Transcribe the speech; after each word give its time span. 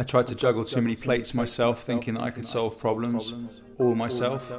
I 0.00 0.02
tried 0.02 0.28
to 0.28 0.34
juggle 0.34 0.64
too 0.64 0.80
many 0.80 0.96
plates 0.96 1.34
myself, 1.34 1.82
thinking 1.82 2.14
that 2.14 2.22
I 2.22 2.30
could 2.30 2.46
solve 2.46 2.80
problems 2.80 3.34
all 3.78 3.94
myself. 3.94 4.50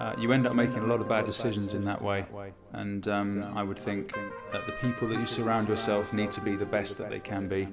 Uh, 0.00 0.16
you 0.18 0.32
end 0.32 0.48
up 0.48 0.56
making 0.56 0.78
a 0.78 0.86
lot 0.86 1.00
of 1.00 1.08
bad 1.08 1.26
decisions 1.26 1.74
in 1.74 1.84
that 1.84 2.02
way, 2.02 2.26
and 2.72 3.06
um, 3.06 3.44
I 3.54 3.62
would 3.62 3.78
think 3.78 4.12
that 4.50 4.66
the 4.66 4.72
people 4.80 5.06
that 5.10 5.20
you 5.20 5.26
surround 5.26 5.68
yourself 5.68 6.12
need 6.12 6.32
to 6.32 6.40
be 6.40 6.56
the 6.56 6.66
best 6.66 6.98
that 6.98 7.08
they 7.08 7.20
can 7.20 7.46
be. 7.46 7.68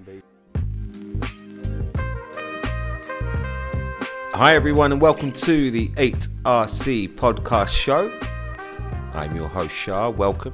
Hi, 4.36 4.54
everyone, 4.54 4.92
and 4.92 5.02
welcome 5.02 5.32
to 5.32 5.72
the 5.72 5.88
8RC 5.88 7.16
podcast 7.16 7.70
show. 7.70 8.16
I'm 9.16 9.36
your 9.36 9.48
host, 9.48 9.74
Shah. 9.74 10.12
Welcome. 10.12 10.54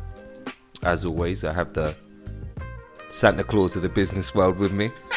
As 0.82 1.04
always, 1.04 1.43
I 1.43 1.52
have 1.52 1.73
the 1.73 1.93
Santa 3.09 3.43
Claus 3.43 3.75
of 3.75 3.82
the 3.82 3.89
business 3.89 4.34
world 4.34 4.59
with 4.59 4.71
me. 4.71 4.91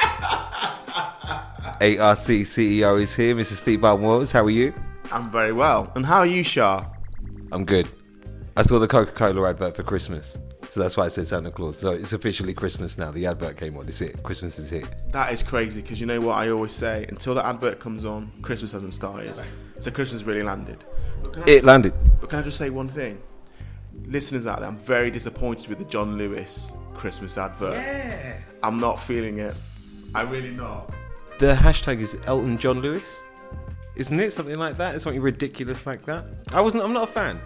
8RC 1.80 2.42
CEO 2.42 3.00
is 3.00 3.16
here, 3.16 3.34
Mr. 3.34 3.54
Steve 3.54 3.80
Wells. 3.80 4.30
How 4.32 4.44
are 4.44 4.50
you? 4.50 4.74
I'm 5.10 5.30
very 5.30 5.54
well. 5.54 5.90
And 5.94 6.04
how 6.04 6.18
are 6.18 6.26
you, 6.26 6.44
Shah? 6.44 6.84
I'm 7.52 7.64
good. 7.64 7.88
I 8.54 8.60
saw 8.60 8.78
the 8.78 8.86
Coca 8.86 9.12
Cola 9.12 9.48
advert 9.48 9.76
for 9.76 9.82
Christmas. 9.82 10.36
So 10.68 10.78
that's 10.80 10.98
why 10.98 11.06
I 11.06 11.08
said 11.08 11.26
Santa 11.26 11.50
Claus. 11.50 11.78
So 11.78 11.92
it's 11.92 12.12
officially 12.12 12.52
Christmas 12.52 12.98
now. 12.98 13.10
The 13.10 13.24
advert 13.24 13.56
came 13.56 13.78
on. 13.78 13.88
It's 13.88 14.02
it. 14.02 14.22
Christmas 14.22 14.58
is 14.58 14.68
here. 14.68 14.86
That 15.12 15.32
is 15.32 15.42
crazy 15.42 15.80
because 15.80 16.02
you 16.02 16.06
know 16.06 16.20
what 16.20 16.34
I 16.34 16.50
always 16.50 16.72
say? 16.72 17.06
Until 17.08 17.34
the 17.34 17.46
advert 17.46 17.80
comes 17.80 18.04
on, 18.04 18.30
Christmas 18.42 18.72
hasn't 18.72 18.92
started. 18.92 19.40
So 19.78 19.90
Christmas 19.90 20.22
really 20.24 20.42
landed. 20.42 20.84
It 21.46 21.64
landed. 21.64 21.94
But 22.20 22.28
can 22.28 22.40
I 22.40 22.42
just 22.42 22.58
say 22.58 22.68
one 22.68 22.88
thing? 22.88 23.22
Listeners 24.04 24.46
out 24.46 24.60
there, 24.60 24.68
I'm 24.68 24.76
very 24.76 25.10
disappointed 25.10 25.68
with 25.68 25.78
the 25.78 25.86
John 25.86 26.18
Lewis 26.18 26.72
Christmas 26.92 27.38
advert. 27.38 27.72
Yeah. 27.72 28.36
I'm 28.62 28.78
not 28.78 29.00
feeling 29.00 29.38
it. 29.38 29.54
I 30.14 30.22
really 30.22 30.50
not. 30.50 30.92
The 31.40 31.54
hashtag 31.54 32.00
is 32.00 32.18
Elton 32.26 32.58
John 32.58 32.82
Lewis. 32.82 33.24
Isn't 33.96 34.20
it 34.20 34.34
something 34.34 34.56
like 34.56 34.76
that? 34.76 34.94
It's 34.94 35.04
something 35.04 35.22
ridiculous 35.22 35.86
like 35.86 36.04
that. 36.04 36.28
I 36.52 36.60
wasn't. 36.60 36.84
I'm 36.84 36.92
not 36.92 37.08
a 37.08 37.12
fan. 37.12 37.40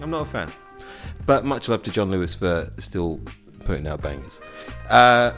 I'm 0.00 0.10
not 0.10 0.22
a 0.22 0.30
fan. 0.30 0.52
But 1.26 1.44
much 1.44 1.68
love 1.68 1.82
to 1.82 1.90
John 1.90 2.12
Lewis 2.12 2.36
for 2.36 2.72
still 2.78 3.20
putting 3.64 3.88
out 3.88 4.02
bangers. 4.02 4.40
Uh, 4.88 5.32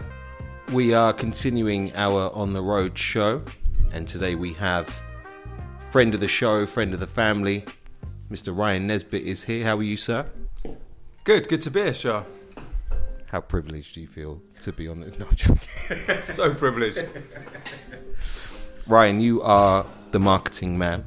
we 0.75 0.93
are 0.93 1.15
continuing 1.15 1.97
our 1.97 2.31
on 2.35 2.53
the 2.53 2.61
road 2.61 2.99
show, 2.99 3.43
and 3.95 4.07
today 4.07 4.35
we 4.35 4.53
have 4.53 4.95
friend 5.91 6.13
of 6.13 6.21
the 6.21 6.29
show, 6.29 6.67
friend 6.67 6.93
of 6.93 7.01
the 7.01 7.07
family, 7.07 7.65
Mr. 8.31 8.55
Ryan 8.55 8.87
Nesbitt 8.89 9.23
is 9.23 9.45
here. 9.45 9.65
How 9.65 9.79
are 9.79 9.83
you, 9.83 9.97
sir? 9.97 10.27
Good, 11.25 11.49
good 11.49 11.63
to 11.63 11.71
be 11.71 11.81
here, 11.81 11.95
Shah. 11.95 12.25
How 13.37 13.43
privileged 13.43 13.95
do 13.95 14.01
you 14.01 14.07
feel 14.07 14.41
to 14.63 14.73
be 14.73 14.89
on 14.89 15.01
the? 15.01 15.11
No, 15.19 15.27
joking. 15.35 15.69
so 16.23 16.55
privileged. 16.55 17.07
Ryan, 18.87 19.21
you 19.21 19.43
are 19.43 19.85
the 20.11 20.19
marketing 20.19 20.79
man, 20.79 21.05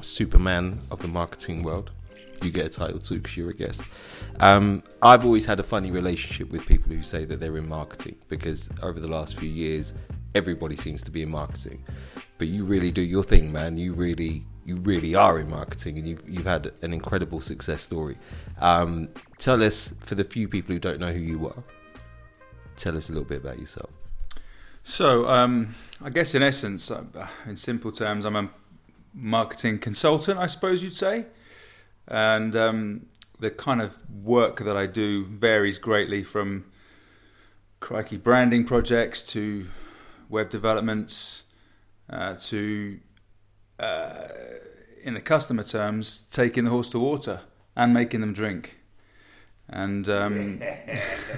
Superman 0.00 0.80
of 0.90 1.00
the 1.02 1.08
marketing 1.08 1.62
world. 1.62 1.90
You 2.40 2.50
get 2.50 2.64
a 2.64 2.70
title 2.70 2.98
too 2.98 3.16
because 3.16 3.36
you're 3.36 3.50
a 3.50 3.54
guest. 3.54 3.82
Um, 4.40 4.82
I've 5.02 5.26
always 5.26 5.44
had 5.44 5.60
a 5.60 5.62
funny 5.62 5.90
relationship 5.90 6.50
with 6.50 6.64
people 6.64 6.90
who 6.90 7.02
say 7.02 7.26
that 7.26 7.38
they're 7.38 7.58
in 7.58 7.68
marketing 7.68 8.16
because 8.30 8.70
over 8.82 8.98
the 8.98 9.08
last 9.08 9.36
few 9.36 9.50
years, 9.50 9.92
everybody 10.34 10.74
seems 10.74 11.02
to 11.02 11.10
be 11.10 11.20
in 11.20 11.28
marketing. 11.28 11.84
But 12.38 12.48
you 12.48 12.64
really 12.64 12.90
do 12.90 13.02
your 13.02 13.24
thing, 13.24 13.52
man. 13.52 13.76
You 13.76 13.92
really, 13.92 14.46
you 14.66 14.76
really 14.76 15.14
are 15.14 15.38
in 15.38 15.48
marketing, 15.48 15.96
and 15.98 16.08
you've 16.08 16.28
you've 16.28 16.46
had 16.46 16.72
an 16.82 16.92
incredible 16.92 17.40
success 17.40 17.82
story. 17.82 18.18
Um, 18.60 19.08
tell 19.38 19.62
us, 19.62 19.94
for 20.00 20.16
the 20.16 20.24
few 20.24 20.48
people 20.48 20.74
who 20.74 20.80
don't 20.80 21.00
know 21.00 21.12
who 21.12 21.20
you 21.20 21.46
are, 21.46 21.62
tell 22.76 22.96
us 22.96 23.08
a 23.08 23.12
little 23.12 23.28
bit 23.28 23.40
about 23.42 23.58
yourself. 23.58 23.90
So, 24.82 25.28
um, 25.28 25.74
I 26.02 26.10
guess 26.10 26.34
in 26.34 26.42
essence, 26.42 26.90
uh, 26.90 27.04
in 27.46 27.56
simple 27.56 27.90
terms, 27.90 28.24
I'm 28.24 28.36
a 28.36 28.50
marketing 29.12 29.78
consultant, 29.78 30.38
I 30.38 30.46
suppose 30.46 30.82
you'd 30.82 30.94
say. 30.94 31.26
And 32.06 32.54
um, 32.54 33.06
the 33.40 33.50
kind 33.50 33.80
of 33.80 33.96
work 34.10 34.60
that 34.60 34.76
I 34.76 34.86
do 34.86 35.24
varies 35.24 35.78
greatly 35.78 36.22
from 36.22 36.66
crikey 37.80 38.16
branding 38.16 38.64
projects 38.64 39.26
to 39.28 39.66
web 40.28 40.50
developments 40.50 41.44
uh, 42.08 42.34
to, 42.34 43.00
uh, 43.78 44.28
in 45.02 45.14
the 45.14 45.20
customer 45.20 45.62
terms, 45.62 46.22
taking 46.30 46.64
the 46.64 46.70
horse 46.70 46.90
to 46.90 46.98
water 46.98 47.40
and 47.74 47.92
making 47.92 48.20
them 48.20 48.32
drink. 48.32 48.78
And 49.68 50.08
um, 50.08 50.62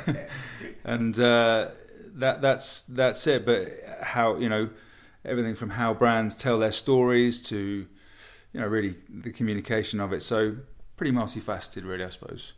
and 0.84 1.19
uh, 1.19 1.69
that 2.15 2.41
that's 2.43 2.82
that's 2.82 3.27
it. 3.27 3.47
But 3.47 3.69
how 4.03 4.37
you 4.37 4.48
know 4.48 4.71
everything 5.25 5.54
from 5.54 5.71
how 5.71 5.94
brands 5.94 6.34
tell 6.34 6.59
their 6.59 6.72
stories 6.72 7.43
to 7.48 7.87
you 8.53 8.60
know 8.60 8.66
really 8.66 8.94
the 9.09 9.31
communication 9.31 10.00
of 10.00 10.12
it. 10.12 10.22
So 10.22 10.56
pretty 10.97 11.12
multifaceted, 11.12 11.87
really, 11.87 12.04
I 12.04 12.10
suppose. 12.10 12.53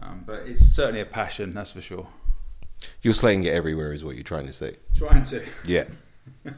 Um, 0.00 0.22
but 0.24 0.46
it's 0.46 0.64
certainly 0.64 1.00
a 1.00 1.06
passion, 1.06 1.52
that's 1.52 1.72
for 1.72 1.82
sure. 1.82 2.06
You're 3.02 3.14
slaying 3.14 3.44
it 3.44 3.52
everywhere, 3.52 3.92
is 3.92 4.04
what 4.04 4.14
you're 4.14 4.24
trying 4.24 4.46
to 4.46 4.52
say. 4.52 4.76
Trying 4.96 5.24
to. 5.24 5.42
Yeah. 5.66 5.84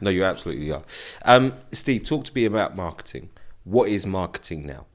No, 0.01 0.09
you 0.09 0.23
absolutely 0.23 0.71
are. 0.71 0.83
Um, 1.23 1.53
Steve, 1.71 2.03
talk 2.03 2.25
to 2.25 2.31
me 2.33 2.45
about 2.45 2.75
marketing. 2.75 3.29
What 3.63 3.89
is 3.89 4.05
marketing 4.05 4.65
now? 4.65 4.85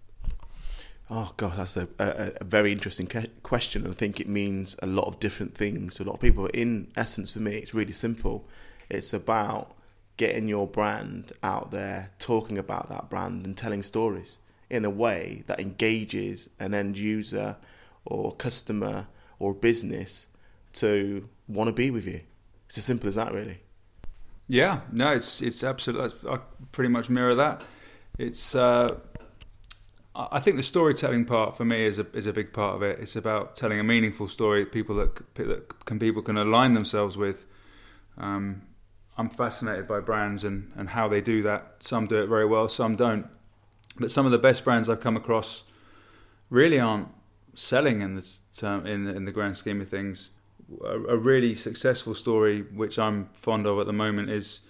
Oh 1.13 1.33
god, 1.37 1.55
that's 1.57 1.77
a, 1.77 1.89
a, 1.99 2.33
a 2.41 2.45
very 2.45 2.71
interesting 2.71 3.09
ke- 3.09 3.43
question. 3.43 3.85
I 3.87 3.93
think 3.93 4.21
it 4.21 4.29
means 4.29 4.77
a 4.81 4.87
lot 4.87 5.09
of 5.09 5.19
different 5.19 5.57
things 5.57 5.97
to 5.97 6.05
a 6.05 6.05
lot 6.05 6.15
of 6.15 6.21
people. 6.21 6.47
In 6.47 6.93
essence, 6.97 7.31
for 7.31 7.41
me, 7.41 7.57
it's 7.57 7.75
really 7.75 7.93
simple. 7.93 8.49
It's 8.89 9.13
about 9.13 9.75
getting 10.17 10.49
your 10.49 10.69
brand 10.69 11.33
out 11.43 11.73
there, 11.73 12.13
talking 12.21 12.59
about 12.59 12.89
that 12.91 13.11
brand, 13.11 13.45
and 13.45 13.57
telling 13.57 13.83
stories 13.83 14.39
in 14.69 14.85
a 14.85 14.91
way 14.91 15.43
that 15.49 15.59
engages 15.59 16.49
an 16.61 16.75
end 16.75 16.97
user 16.97 17.57
or 18.05 18.33
customer 18.37 19.09
or 19.41 19.53
business 19.53 20.29
to 20.75 21.29
want 21.49 21.67
to 21.67 21.73
be 21.73 21.91
with 21.91 22.07
you. 22.07 22.21
It's 22.67 22.79
as 22.79 22.85
simple 22.85 23.09
as 23.09 23.17
that, 23.17 23.33
really. 23.33 23.63
Yeah, 24.51 24.81
no, 24.91 25.13
it's 25.13 25.41
it's 25.41 25.63
absolutely. 25.63 26.29
I 26.29 26.39
pretty 26.73 26.89
much 26.89 27.09
mirror 27.09 27.37
that. 27.37 27.63
It's. 28.19 28.57
Uh, 28.57 28.97
I 30.13 30.41
think 30.41 30.57
the 30.57 30.65
storytelling 30.65 31.25
part 31.25 31.57
for 31.57 31.65
me 31.65 31.85
is 31.85 32.01
a 32.01 32.07
is 32.17 32.27
a 32.27 32.33
big 32.33 32.53
part 32.53 32.75
of 32.75 32.83
it. 32.83 32.99
It's 32.99 33.15
about 33.15 33.55
telling 33.55 33.79
a 33.79 33.85
meaningful 33.85 34.27
story, 34.27 34.67
people 34.67 34.97
that, 34.97 35.35
that 35.35 35.85
can 35.85 36.01
people 36.01 36.21
can 36.21 36.37
align 36.37 36.75
themselves 36.75 37.17
with. 37.17 37.47
Um, 38.19 38.63
I'm 39.17 39.31
fascinated 39.31 39.87
by 39.87 40.01
brands 40.01 40.43
and, 40.43 40.73
and 40.77 40.89
how 40.89 41.07
they 41.07 41.21
do 41.21 41.43
that. 41.43 41.77
Some 41.79 42.09
do 42.09 42.21
it 42.21 42.27
very 42.27 42.45
well, 42.45 42.69
some 42.69 42.97
don't. 42.97 43.29
But 44.01 44.11
some 44.11 44.27
of 44.27 44.33
the 44.33 44.39
best 44.39 44.65
brands 44.65 44.89
I've 44.89 45.01
come 45.01 45.17
across 45.17 45.63
really 46.49 46.81
aren't 46.81 47.09
selling 47.55 48.01
in 48.01 48.17
the 48.17 48.29
term, 48.57 48.85
in 48.85 49.07
in 49.07 49.27
the 49.27 49.33
grand 49.33 49.57
scheme 49.57 49.81
of 49.81 49.87
things. 49.87 50.31
A, 50.85 51.15
a 51.15 51.17
really 51.17 51.55
successful 51.55 52.15
story, 52.15 52.63
which 52.63 52.99
I'm 52.99 53.29
fond 53.33 53.67
of 53.67 53.79
at 53.79 53.87
the 53.87 53.93
moment, 53.93 54.31
is 54.31 54.61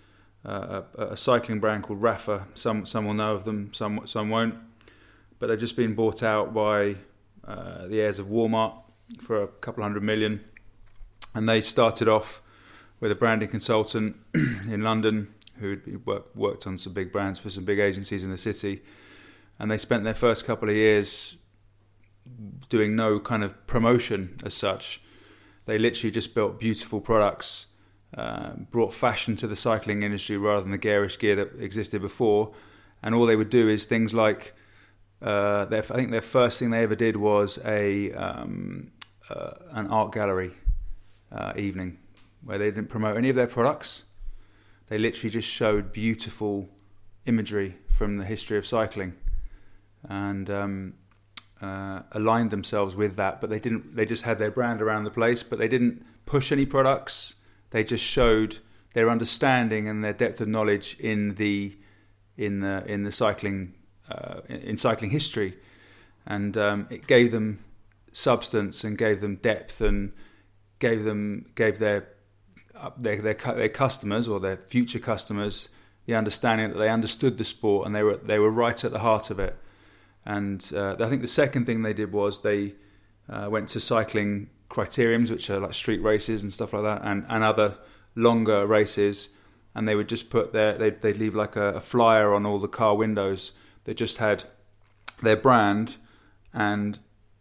uh, 0.45 0.83
a, 0.97 1.07
a, 1.09 1.17
cycling 1.17 1.61
brand 1.61 1.83
called 1.83 2.01
Rapha. 2.01 2.45
Some 2.55 2.87
some 2.87 3.07
will 3.07 3.15
know 3.15 3.35
of 3.35 3.45
them, 3.45 3.73
some 3.75 4.07
some 4.07 4.31
won't 4.31 4.55
but 5.41 5.47
they've 5.47 5.59
just 5.59 5.75
been 5.75 5.95
bought 5.95 6.23
out 6.23 6.55
by 6.55 6.97
uh, 7.45 7.89
the 7.89 8.01
heirs 8.01 8.21
of 8.21 8.27
Walmart 8.27 8.75
for 9.19 9.43
a 9.43 9.49
couple 9.49 9.83
hundred 9.83 10.05
million. 10.05 10.45
And 11.35 11.49
they 11.49 11.63
started 11.63 12.09
off 12.09 12.43
with 13.01 13.11
a 13.11 13.15
branding 13.15 13.49
consultant 13.49 14.17
in 14.35 14.83
London 14.83 15.35
who 15.59 15.79
worked, 16.05 16.37
worked 16.37 16.67
on 16.67 16.79
some 16.79 16.93
big 16.93 17.11
brands 17.11 17.39
for 17.39 17.51
some 17.51 17.65
big 17.65 17.79
agencies 17.79 18.23
in 18.23 18.31
the 18.31 18.37
city. 18.37 18.83
And 19.59 19.71
they 19.71 19.79
spent 19.79 20.05
their 20.05 20.15
first 20.15 20.45
couple 20.45 20.69
of 20.69 20.77
years 20.77 21.37
doing 22.69 22.95
no 22.95 23.19
kind 23.19 23.43
of 23.43 23.67
promotion 23.67 24.37
as 24.45 24.55
such. 24.55 25.01
They 25.67 25.79
literally 25.79 26.11
just 26.11 26.35
built 26.35 26.59
beautiful 26.59 27.01
products, 27.01 27.67
uh, 28.17 28.55
brought 28.71 28.93
fashion 28.93 29.37
to 29.37 29.47
the 29.47 29.57
cycling 29.57 30.03
industry 30.03 30.37
rather 30.37 30.63
than 30.63 30.71
the 30.71 30.79
garish 30.79 31.19
gear 31.19 31.37
that 31.37 31.61
existed 31.61 32.01
before. 32.01 32.53
And 33.03 33.15
all 33.15 33.27
they 33.27 33.37
would 33.37 33.51
do 33.51 33.69
is 33.69 33.87
things 33.87 34.13
like 34.13 34.55
uh, 35.23 35.67
their, 35.67 35.81
I 35.83 35.95
think 35.95 36.11
their 36.11 36.21
first 36.21 36.59
thing 36.59 36.71
they 36.71 36.83
ever 36.83 36.97
did 36.97 37.17
was 37.17 37.59
a 37.65 38.13
um, 38.13 38.93
uh, 39.29 39.53
an 39.71 39.87
art 39.89 40.13
gallery 40.13 40.53
uh, 41.31 41.53
evening 41.57 41.99
where 42.43 42.59
they 42.59 42.67
didn't 42.67 42.89
promote 42.89 43.17
any 43.17 43.29
of 43.29 43.37
their 43.37 43.47
products. 43.47 44.05
They 44.89 44.99
literally 44.99 45.31
just 45.31 45.49
showed 45.49 45.93
beautiful 45.93 46.69
imagery 47.27 47.77
from 47.89 48.17
the 48.17 48.25
history 48.25 48.59
of 48.59 48.67
cycling 48.67 49.15
and 50.09 50.51
um, 50.51 50.95
uh, 51.61 52.03
aligned 52.13 52.51
themselves 52.51 52.97
with 52.97 53.17
that. 53.17 53.41
But 53.41 53.51
they 53.51 53.59
didn't. 53.59 53.97
They 53.97 54.07
just 54.07 54.25
had 54.25 54.39
their 54.39 54.51
brand 54.51 54.81
around 54.81 55.05
the 55.05 55.11
place, 55.11 55.43
but 55.43 55.59
they 55.59 55.69
didn't 55.69 56.05
push 56.27 56.53
any 56.53 56.67
products. 56.67 57.35
They 57.71 57.85
just 57.85 58.05
showed 58.05 58.59
their 58.95 59.09
understanding 59.09 59.89
and 59.89 60.03
their 60.03 60.13
depth 60.13 60.41
of 60.41 60.49
knowledge 60.49 60.97
in 60.99 61.37
the 61.37 61.77
in 62.37 62.61
the 62.61 62.85
in 62.87 63.05
the 63.05 63.13
cycling 63.13 63.75
uh, 64.11 64.41
in 64.49 64.77
cycling 64.77 65.11
history, 65.11 65.57
and 66.27 66.57
um, 66.57 66.87
it 66.91 67.07
gave 67.07 67.31
them 67.31 67.65
substance 68.13 68.83
and 68.83 68.99
gave 68.99 69.21
them 69.21 69.37
depth 69.37 69.81
and 69.81 70.13
gave 70.79 71.05
them 71.05 71.47
gave 71.55 71.79
their 71.79 72.09
their, 72.97 73.21
their 73.21 73.35
their 73.35 73.69
customers 73.69 74.27
or 74.27 74.41
their 74.41 74.57
future 74.57 74.99
customers 74.99 75.69
the 76.07 76.15
understanding 76.15 76.71
that 76.71 76.79
they 76.79 76.89
understood 76.89 77.39
the 77.39 77.45
sport 77.45 77.87
and 77.87 77.95
they 77.95 78.03
were 78.03 78.17
they 78.17 78.39
were 78.39 78.51
right 78.51 78.85
at 78.85 78.91
the 78.91 79.01
heart 79.01 79.31
of 79.31 79.39
it. 79.39 79.57
And 80.25 80.71
uh, 80.75 80.97
I 81.01 81.09
think 81.09 81.23
the 81.23 81.29
second 81.29 81.67
thing 81.67 81.83
they 81.83 81.93
did 81.93 82.13
was 82.13 82.43
they 82.43 82.75
uh, 83.29 83.49
went 83.51 83.69
to 83.71 83.81
cycling 83.81 84.51
criteriums, 84.69 85.31
which 85.31 85.49
are 85.51 85.61
like 85.61 85.75
street 85.75 86.03
races 86.03 86.43
and 86.43 86.53
stuff 86.53 86.73
like 86.73 86.83
that, 86.83 87.03
and, 87.03 87.25
and 87.29 87.43
other 87.43 87.77
longer 88.15 88.67
races. 88.67 89.31
And 89.75 89.87
they 89.87 89.95
would 89.95 90.09
just 90.09 90.31
put 90.31 90.53
their 90.53 90.77
they'd, 90.77 91.01
they'd 91.01 91.17
leave 91.17 91.35
like 91.35 91.57
a, 91.57 91.75
a 91.75 91.81
flyer 91.81 92.35
on 92.35 92.45
all 92.45 92.59
the 92.59 92.69
car 92.69 92.97
windows. 92.97 93.53
That 93.85 93.97
just 93.97 94.19
had 94.19 94.45
their 95.23 95.37
brand 95.37 95.97
and 96.53 96.99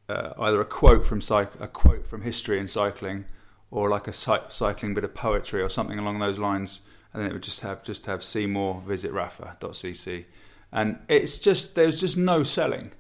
uh, 0.07 0.33
either 0.39 0.61
a 0.61 0.65
quote 0.65 1.05
from 1.05 1.19
cyc- 1.19 1.59
a 1.59 1.67
quote 1.67 2.07
from 2.07 2.21
history 2.21 2.59
in 2.59 2.67
cycling 2.67 3.25
or 3.71 3.89
like 3.89 4.07
a 4.07 4.13
cy- 4.13 4.47
cycling 4.47 4.93
bit 4.93 5.03
of 5.03 5.13
poetry 5.13 5.61
or 5.61 5.69
something 5.69 5.99
along 5.99 6.19
those 6.19 6.39
lines. 6.39 6.81
And 7.13 7.21
then 7.21 7.29
it 7.29 7.33
would 7.33 7.43
just 7.43 7.59
have 7.61 7.83
just 7.83 8.05
have 8.05 8.23
see 8.23 8.45
visit 8.45 9.11
rapha.cc 9.11 10.25
and 10.71 10.99
it's 11.07 11.37
just 11.37 11.75
there's 11.75 11.99
just 11.99 12.17
no 12.17 12.43
selling. 12.43 12.91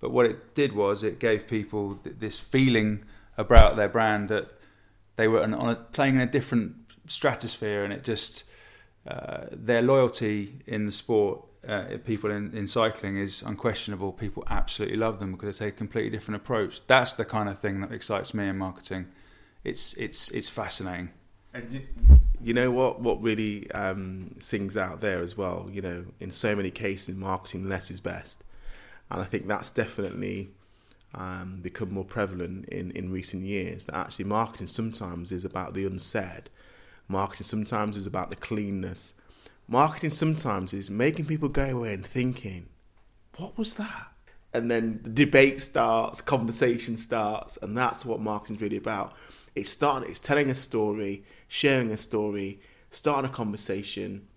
But 0.00 0.10
what 0.10 0.26
it 0.26 0.54
did 0.54 0.74
was 0.74 1.02
it 1.02 1.18
gave 1.18 1.46
people 1.46 2.00
this 2.04 2.38
feeling 2.38 3.04
about 3.36 3.76
their 3.76 3.88
brand 3.88 4.28
that 4.30 4.50
they 5.16 5.28
were 5.28 5.42
on 5.42 5.54
a, 5.54 5.74
playing 5.76 6.14
in 6.14 6.20
a 6.22 6.26
different 6.26 6.76
stratosphere 7.06 7.84
and 7.84 7.92
it 7.92 8.02
just 8.02 8.44
uh, 9.06 9.46
their 9.52 9.82
loyalty 9.82 10.62
in 10.66 10.86
the 10.86 10.92
sport 10.92 11.44
uh, 11.66 11.84
people 12.06 12.30
in, 12.30 12.56
in 12.56 12.66
cycling 12.66 13.18
is 13.18 13.42
unquestionable. 13.42 14.12
People 14.12 14.44
absolutely 14.48 14.96
love 14.96 15.18
them 15.18 15.32
because 15.32 15.58
they 15.58 15.66
take 15.66 15.74
a 15.74 15.76
completely 15.76 16.10
different 16.10 16.40
approach. 16.40 16.86
That's 16.86 17.12
the 17.12 17.24
kind 17.24 17.48
of 17.48 17.58
thing 17.58 17.80
that 17.82 17.92
excites 17.92 18.32
me 18.32 18.48
in 18.48 18.56
marketing. 18.56 19.08
It's 19.62 19.92
it's 19.94 20.30
it's 20.30 20.48
fascinating. 20.48 21.10
And 21.52 21.86
you 22.42 22.54
know 22.54 22.70
what? 22.70 23.00
What 23.00 23.22
really 23.22 23.70
um, 23.72 24.34
sings 24.38 24.76
out 24.76 25.00
there 25.00 25.20
as 25.20 25.36
well. 25.36 25.68
You 25.70 25.82
know, 25.82 26.04
in 26.18 26.30
so 26.30 26.56
many 26.56 26.70
cases 26.70 27.08
in 27.10 27.18
marketing, 27.18 27.68
less 27.68 27.90
is 27.90 28.00
best, 28.00 28.42
and 29.10 29.20
I 29.20 29.24
think 29.24 29.46
that's 29.46 29.70
definitely 29.70 30.50
um, 31.14 31.60
become 31.62 31.92
more 31.92 32.04
prevalent 32.04 32.68
in 32.68 32.90
in 32.92 33.12
recent 33.12 33.44
years. 33.44 33.86
That 33.86 33.96
actually, 33.96 34.24
marketing 34.26 34.68
sometimes 34.68 35.32
is 35.32 35.44
about 35.44 35.74
the 35.74 35.84
unsaid. 35.84 36.48
Marketing 37.08 37.44
sometimes 37.44 37.96
is 37.96 38.06
about 38.06 38.30
the 38.30 38.36
cleanness. 38.36 39.14
Marketing 39.68 40.10
sometimes 40.10 40.72
is 40.72 40.90
making 40.90 41.26
people 41.26 41.48
go 41.48 41.64
away 41.64 41.92
and 41.92 42.06
thinking, 42.06 42.68
"What 43.36 43.58
was 43.58 43.74
that?" 43.74 44.12
And 44.52 44.70
then 44.70 45.00
the 45.02 45.10
debate 45.10 45.60
starts, 45.60 46.20
conversation 46.20 46.96
starts, 46.96 47.56
and 47.58 47.76
that's 47.76 48.04
what 48.04 48.20
marketing's 48.20 48.62
really 48.62 48.76
about. 48.78 49.12
It's 49.54 49.70
starting. 49.70 50.08
It's 50.08 50.18
telling 50.18 50.50
a 50.50 50.54
story 50.54 51.24
sharing 51.50 51.90
a 51.90 51.98
story, 51.98 52.60
starting 52.92 53.28
a 53.28 53.32
conversation 53.32 54.28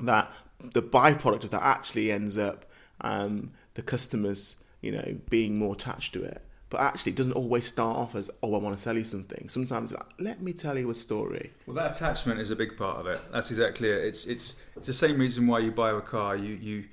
that 0.00 0.32
the 0.58 0.82
byproduct 0.82 1.44
of 1.44 1.50
that 1.50 1.62
actually 1.62 2.10
ends 2.10 2.38
up 2.38 2.64
um, 3.02 3.52
the 3.74 3.82
customers, 3.82 4.56
you 4.80 4.90
know, 4.90 5.18
being 5.28 5.58
more 5.58 5.74
attached 5.74 6.14
to 6.14 6.24
it. 6.24 6.42
But 6.70 6.80
actually, 6.80 7.12
it 7.12 7.16
doesn't 7.16 7.34
always 7.34 7.66
start 7.66 7.98
off 7.98 8.14
as, 8.14 8.30
oh, 8.42 8.54
I 8.54 8.58
want 8.58 8.74
to 8.74 8.82
sell 8.82 8.96
you 8.96 9.04
something. 9.04 9.50
Sometimes, 9.50 9.92
like, 9.92 10.06
let 10.18 10.40
me 10.40 10.54
tell 10.54 10.78
you 10.78 10.88
a 10.88 10.94
story. 10.94 11.52
Well, 11.66 11.76
that 11.76 11.94
attachment 11.94 12.40
is 12.40 12.50
a 12.50 12.56
big 12.56 12.78
part 12.78 12.98
of 12.98 13.06
it. 13.06 13.20
That's 13.30 13.50
exactly 13.50 13.90
it. 13.90 14.04
It's 14.04 14.26
it's 14.26 14.60
it's 14.74 14.86
the 14.86 14.94
same 14.94 15.18
reason 15.18 15.46
why 15.46 15.58
you 15.58 15.70
buy 15.70 15.90
a 15.90 16.00
car. 16.00 16.34
You 16.34 16.54
you 16.54 16.84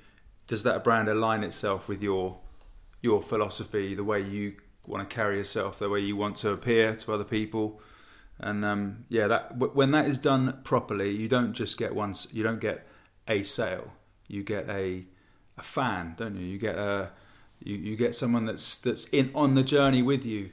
does 0.46 0.64
that 0.64 0.84
brand 0.84 1.08
align 1.08 1.42
itself 1.44 1.88
with 1.88 2.02
your 2.02 2.38
your 3.00 3.22
philosophy, 3.22 3.94
the 3.94 4.04
way 4.04 4.20
you 4.20 4.56
want 4.86 5.08
to 5.08 5.14
carry 5.14 5.38
yourself, 5.38 5.78
the 5.78 5.88
way 5.88 6.00
you 6.00 6.14
want 6.14 6.36
to 6.36 6.50
appear 6.50 6.94
to 6.94 7.14
other 7.14 7.24
people. 7.24 7.80
And 8.38 8.64
um, 8.64 9.04
yeah, 9.08 9.26
that 9.28 9.56
when 9.74 9.92
that 9.92 10.06
is 10.06 10.18
done 10.18 10.60
properly, 10.62 11.10
you 11.10 11.28
don't 11.28 11.52
just 11.54 11.78
get 11.78 11.94
one. 11.94 12.14
You 12.32 12.42
don't 12.42 12.60
get 12.60 12.86
a 13.26 13.42
sale. 13.42 13.92
You 14.28 14.42
get 14.42 14.68
a 14.68 15.04
a 15.56 15.62
fan, 15.62 16.14
don't 16.18 16.36
you? 16.36 16.44
You 16.44 16.58
get 16.58 16.76
a 16.76 17.10
you, 17.60 17.76
you 17.76 17.96
get 17.96 18.14
someone 18.14 18.44
that's 18.44 18.78
that's 18.78 19.06
in 19.06 19.30
on 19.34 19.54
the 19.54 19.62
journey 19.62 20.02
with 20.02 20.24
you. 20.24 20.50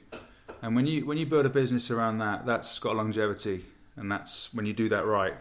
And 0.62 0.74
when 0.74 0.86
you 0.86 1.04
when 1.04 1.18
you 1.18 1.26
build 1.26 1.44
a 1.44 1.50
business 1.50 1.90
around 1.90 2.18
that, 2.18 2.46
that's 2.46 2.78
got 2.78 2.96
longevity, 2.96 3.64
and 3.96 4.10
that's 4.10 4.54
when 4.54 4.64
you 4.64 4.72
do 4.72 4.88
that 4.88 5.04
right, 5.04 5.34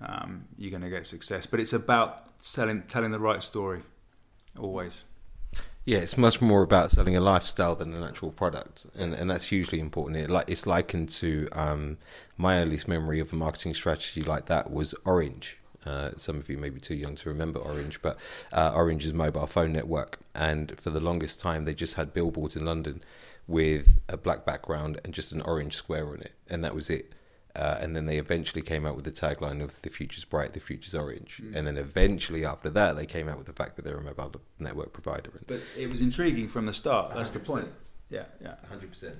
um, 0.00 0.46
you're 0.56 0.70
going 0.70 0.82
to 0.82 0.90
get 0.90 1.06
success. 1.06 1.44
But 1.44 1.60
it's 1.60 1.74
about 1.74 2.28
selling 2.42 2.84
telling 2.84 3.10
the 3.10 3.20
right 3.20 3.42
story, 3.42 3.82
always. 4.58 5.04
Yeah, 5.86 5.98
it's 5.98 6.18
much 6.18 6.40
more 6.40 6.64
about 6.64 6.90
selling 6.90 7.14
a 7.16 7.20
lifestyle 7.20 7.76
than 7.76 7.94
an 7.94 8.02
actual 8.02 8.32
product, 8.32 8.86
and 8.98 9.14
and 9.14 9.30
that's 9.30 9.44
hugely 9.44 9.78
important. 9.78 10.16
It 10.16 10.28
like 10.28 10.50
it's 10.50 10.66
likened 10.66 11.10
to 11.10 11.48
um, 11.52 11.98
my 12.36 12.60
earliest 12.60 12.88
memory 12.88 13.20
of 13.20 13.32
a 13.32 13.36
marketing 13.36 13.72
strategy 13.72 14.20
like 14.22 14.46
that 14.46 14.72
was 14.72 14.96
Orange. 15.04 15.58
Uh, 15.84 16.10
some 16.16 16.38
of 16.40 16.48
you 16.48 16.58
may 16.58 16.70
be 16.70 16.80
too 16.80 16.96
young 16.96 17.14
to 17.14 17.28
remember 17.28 17.60
Orange, 17.60 18.02
but 18.02 18.18
uh, 18.52 18.72
Orange's 18.74 19.12
mobile 19.12 19.46
phone 19.46 19.72
network, 19.72 20.18
and 20.34 20.76
for 20.80 20.90
the 20.90 20.98
longest 20.98 21.38
time 21.38 21.66
they 21.66 21.74
just 21.74 21.94
had 21.94 22.12
billboards 22.12 22.56
in 22.56 22.64
London 22.64 23.00
with 23.46 24.00
a 24.08 24.16
black 24.16 24.44
background 24.44 25.00
and 25.04 25.14
just 25.14 25.30
an 25.30 25.40
orange 25.42 25.76
square 25.76 26.08
on 26.08 26.20
it, 26.20 26.32
and 26.50 26.64
that 26.64 26.74
was 26.74 26.90
it. 26.90 27.12
Uh, 27.56 27.78
and 27.80 27.96
then 27.96 28.06
they 28.06 28.18
eventually 28.18 28.62
came 28.62 28.84
out 28.86 28.94
with 28.94 29.04
the 29.04 29.10
tagline 29.10 29.62
of 29.62 29.80
"The 29.82 29.88
future's 29.88 30.24
bright, 30.24 30.52
the 30.52 30.60
future's 30.60 30.94
orange." 30.94 31.40
Mm. 31.42 31.56
And 31.56 31.66
then 31.66 31.76
eventually, 31.76 32.44
after 32.44 32.70
that, 32.70 32.96
they 32.96 33.06
came 33.06 33.28
out 33.28 33.38
with 33.38 33.46
the 33.46 33.52
fact 33.52 33.76
that 33.76 33.84
they're 33.84 33.96
a 33.96 34.02
mobile 34.02 34.40
network 34.58 34.92
provider. 34.92 35.30
But 35.46 35.60
it 35.76 35.88
was 35.88 36.00
intriguing 36.00 36.48
from 36.48 36.66
the 36.66 36.72
start. 36.72 37.14
That's 37.14 37.30
100%. 37.30 37.32
the 37.32 37.40
point. 37.40 37.68
Yeah, 38.10 38.24
yeah, 38.40 38.54
hundred 38.68 38.90
percent. 38.90 39.16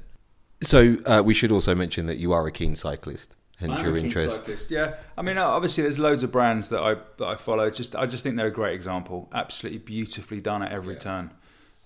So 0.63 0.97
uh, 1.07 1.23
we 1.25 1.35
should 1.35 1.51
also 1.51 1.75
mention 1.75 2.07
that 2.07 2.19
you 2.19 2.33
are 2.33 2.47
a 2.47 2.53
keen 2.53 2.77
cyclist. 2.77 3.37
Hence 3.59 3.81
your 3.81 3.97
interest. 3.97 4.37
Cyclist, 4.37 4.71
yeah, 4.71 4.97
I 5.17 5.23
mean, 5.23 5.39
obviously, 5.39 5.83
there's 5.83 5.99
loads 5.99 6.23
of 6.23 6.31
brands 6.31 6.69
that 6.69 6.83
I 6.83 6.95
that 7.17 7.27
I 7.27 7.37
follow. 7.37 7.71
Just 7.71 7.97
I 7.97 8.05
just 8.05 8.23
think 8.23 8.37
they're 8.37 8.49
a 8.49 8.51
great 8.51 8.75
example. 8.75 9.31
Absolutely 9.33 9.79
beautifully 9.79 10.43
done 10.43 10.63
at 10.63 10.73
every 10.73 10.95
yeah. 10.95 11.01
turn. 11.01 11.31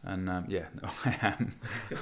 And 0.02 0.30
um, 0.30 0.46
yeah, 0.48 0.64
no, 0.82 0.88
I 1.04 1.16
am. 1.20 1.54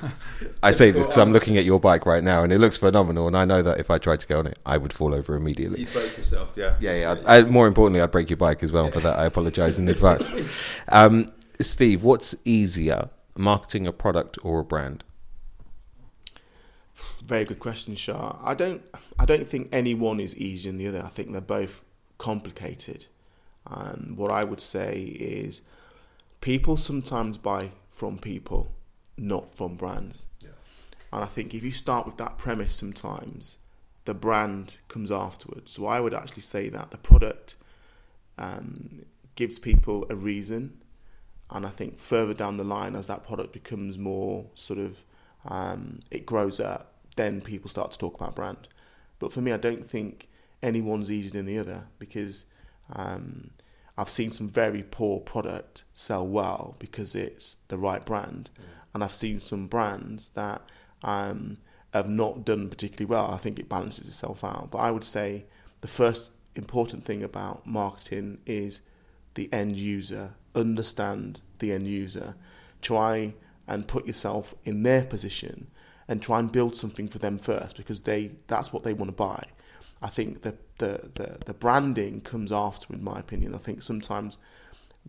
I 0.63 0.71
say 0.71 0.91
this 0.91 1.07
because 1.07 1.19
I'm 1.19 1.33
looking 1.33 1.57
at 1.57 1.65
your 1.65 1.81
bike 1.81 2.07
right 2.07 2.23
now, 2.23 2.45
and 2.45 2.53
it 2.53 2.59
looks 2.59 2.77
phenomenal. 2.77 3.27
And 3.27 3.37
I 3.37 3.45
know 3.45 3.63
that 3.63 3.81
if 3.81 3.91
I 3.91 3.99
tried 3.99 4.21
to 4.21 4.27
go 4.27 4.39
on 4.39 4.47
it, 4.47 4.59
I 4.65 4.79
would 4.79 4.93
fall 4.93 5.15
over 5.15 5.35
immediately. 5.35 5.81
You 5.81 5.87
break 5.87 6.17
yourself, 6.17 6.53
yeah. 6.55 6.77
Yeah, 6.81 6.93
yeah. 6.93 7.15
yeah. 7.15 7.23
I, 7.27 7.43
more 7.43 7.67
importantly, 7.67 8.01
I'd 8.01 8.13
break 8.13 8.31
your 8.31 8.37
bike 8.37 8.63
as 8.63 8.71
well. 8.71 8.85
And 8.85 8.93
for 8.93 9.01
that, 9.01 9.19
I 9.19 9.27
apologise 9.27 9.79
in 9.79 9.89
advance. 9.89 10.33
Um, 10.91 11.29
Steve, 11.61 12.03
what's 12.03 12.35
easier, 12.45 13.11
marketing 13.37 13.87
a 13.87 13.93
product 13.93 14.39
or 14.43 14.61
a 14.61 14.65
brand? 14.65 15.05
Very 17.23 17.45
good 17.45 17.59
question, 17.59 17.95
Shah. 17.95 18.37
I 18.43 18.55
don't, 18.55 18.83
I 19.19 19.25
don't 19.25 19.47
think 19.47 19.69
any 19.71 19.93
one 19.95 20.21
is 20.21 20.37
easier 20.37 20.73
than 20.73 20.79
the 20.79 20.87
other. 20.89 21.03
I 21.05 21.09
think 21.09 21.33
they're 21.33 21.41
both 21.41 21.83
complicated. 22.17 23.07
And 23.67 24.17
what 24.17 24.31
I 24.31 24.45
would 24.45 24.61
say 24.61 25.03
is, 25.03 25.63
people 26.41 26.77
sometimes 26.77 27.37
buy 27.37 27.73
from 27.99 28.17
people, 28.17 28.71
not 29.17 29.53
from 29.53 29.75
brands. 29.75 30.27
Yeah. 30.41 30.51
And 31.13 31.25
I 31.25 31.27
think 31.27 31.53
if 31.53 31.65
you 31.65 31.73
start 31.73 32.07
with 32.07 32.17
that 32.19 32.39
premise 32.39 32.77
sometimes, 32.77 33.59
the 34.05 34.15
brand 34.15 34.77
comes 34.87 35.11
afterwards. 35.11 35.73
So 35.73 35.87
I 35.87 35.99
would 35.99 36.15
actually 36.15 36.43
say 36.43 36.69
that 36.69 36.93
the 36.93 36.97
product 36.97 37.57
um, 38.39 39.05
gives 39.35 39.59
people 39.59 40.07
a 40.09 40.15
reason. 40.15 40.79
And 41.51 41.67
I 41.67 41.71
think 41.71 41.99
further 41.99 42.35
down 42.35 42.57
the 42.57 42.65
line, 42.65 42.95
as 42.95 43.09
that 43.09 43.27
product 43.27 43.53
becomes 43.53 43.99
more 43.99 44.47
sort 44.55 44.79
of, 44.79 45.03
um, 45.45 46.01
it 46.13 46.25
grows 46.25 46.61
up, 46.61 46.93
then 47.17 47.41
people 47.41 47.69
start 47.69 47.91
to 47.91 47.99
talk 47.99 48.15
about 48.15 48.37
brand. 48.37 48.69
But 49.19 49.33
for 49.33 49.41
me, 49.41 49.51
I 49.51 49.57
don't 49.57 49.91
think 49.91 50.29
anyone's 50.63 51.11
easier 51.11 51.33
than 51.33 51.47
the 51.47 51.59
other 51.59 51.85
because 51.99 52.45
um, 52.93 53.51
I've 53.99 54.09
seen 54.09 54.31
some 54.31 54.49
very 54.49 54.85
poor 54.85 55.19
product 55.19 55.83
sell 55.93 56.25
well 56.25 56.77
because 56.79 57.17
it's 57.17 57.57
the 57.67 57.77
right 57.77 58.05
brand, 58.07 58.51
mm. 58.57 58.65
and 58.95 59.03
I've 59.03 59.13
seen 59.13 59.41
some 59.41 59.67
brands 59.67 60.29
that 60.31 60.63
um, 61.03 61.57
have 61.93 62.09
not 62.09 62.45
done 62.45 62.69
particularly 62.69 63.11
well. 63.11 63.33
I 63.33 63.39
think 63.39 63.59
it 63.59 63.69
balances 63.69 64.07
itself 64.07 64.45
out. 64.45 64.69
But 64.71 64.79
I 64.79 64.93
would 64.93 65.03
say 65.03 65.47
the 65.81 65.89
first 65.89 66.31
important 66.55 67.05
thing 67.05 67.25
about 67.25 67.67
marketing 67.67 68.39
is 68.47 68.81
the 69.35 69.53
end 69.53 69.75
user. 69.75 70.35
Understand 70.55 71.41
the 71.59 71.73
end 71.73 71.89
user. 71.89 72.37
Try 72.81 73.35
and 73.67 73.89
put 73.89 74.07
yourself 74.07 74.55
in 74.65 74.85
their 74.85 75.05
position 75.05 75.67
and 76.07 76.23
try 76.23 76.39
and 76.39 76.53
build 76.53 76.77
something 76.77 77.09
for 77.09 77.19
them 77.19 77.37
first 77.37 77.77
because 77.77 78.03
they 78.03 78.31
that's 78.47 78.73
what 78.73 78.85
they 78.85 78.93
want 78.93 79.09
to 79.09 79.13
buy. 79.13 79.45
I 80.01 80.09
think 80.09 80.43
the, 80.43 80.55
the, 80.79 81.11
the, 81.15 81.39
the 81.47 81.55
branding 81.55 82.21
comes 82.21 82.53
after, 82.53 82.93
in 82.95 83.03
my 83.03 83.19
opinion. 83.19 83.55
I 83.55 83.59
think 83.59 83.83
sometimes 83.83 84.39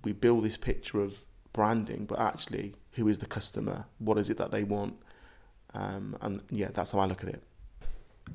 we 0.04 0.14
build 0.14 0.44
this 0.44 0.58
picture 0.58 1.02
of 1.02 1.24
branding, 1.54 2.06
but 2.06 2.20
actually, 2.20 2.74
who 2.94 3.08
is 3.08 3.20
the 3.20 3.26
customer? 3.26 3.86
What 4.00 4.18
is 4.18 4.30
it 4.30 4.38
that 4.38 4.52
they 4.52 4.64
want? 4.64 4.96
Um, 5.74 6.18
and 6.22 6.42
yeah, 6.50 6.70
that's 6.74 6.92
how 6.92 7.00
I 7.00 7.06
look 7.06 7.24
at 7.24 7.30
it. 7.30 7.44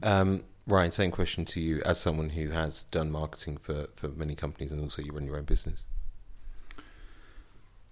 Um, 0.02 0.44
Ryan, 0.66 0.90
same 0.90 1.10
question 1.10 1.44
to 1.46 1.60
you 1.60 1.82
as 1.84 2.00
someone 2.00 2.30
who 2.30 2.50
has 2.50 2.84
done 2.84 3.10
marketing 3.10 3.58
for, 3.58 3.88
for 3.94 4.08
many 4.08 4.34
companies 4.34 4.72
and 4.72 4.80
also 4.80 5.02
you 5.02 5.12
run 5.12 5.26
your 5.26 5.36
own 5.36 5.44
business. 5.44 5.86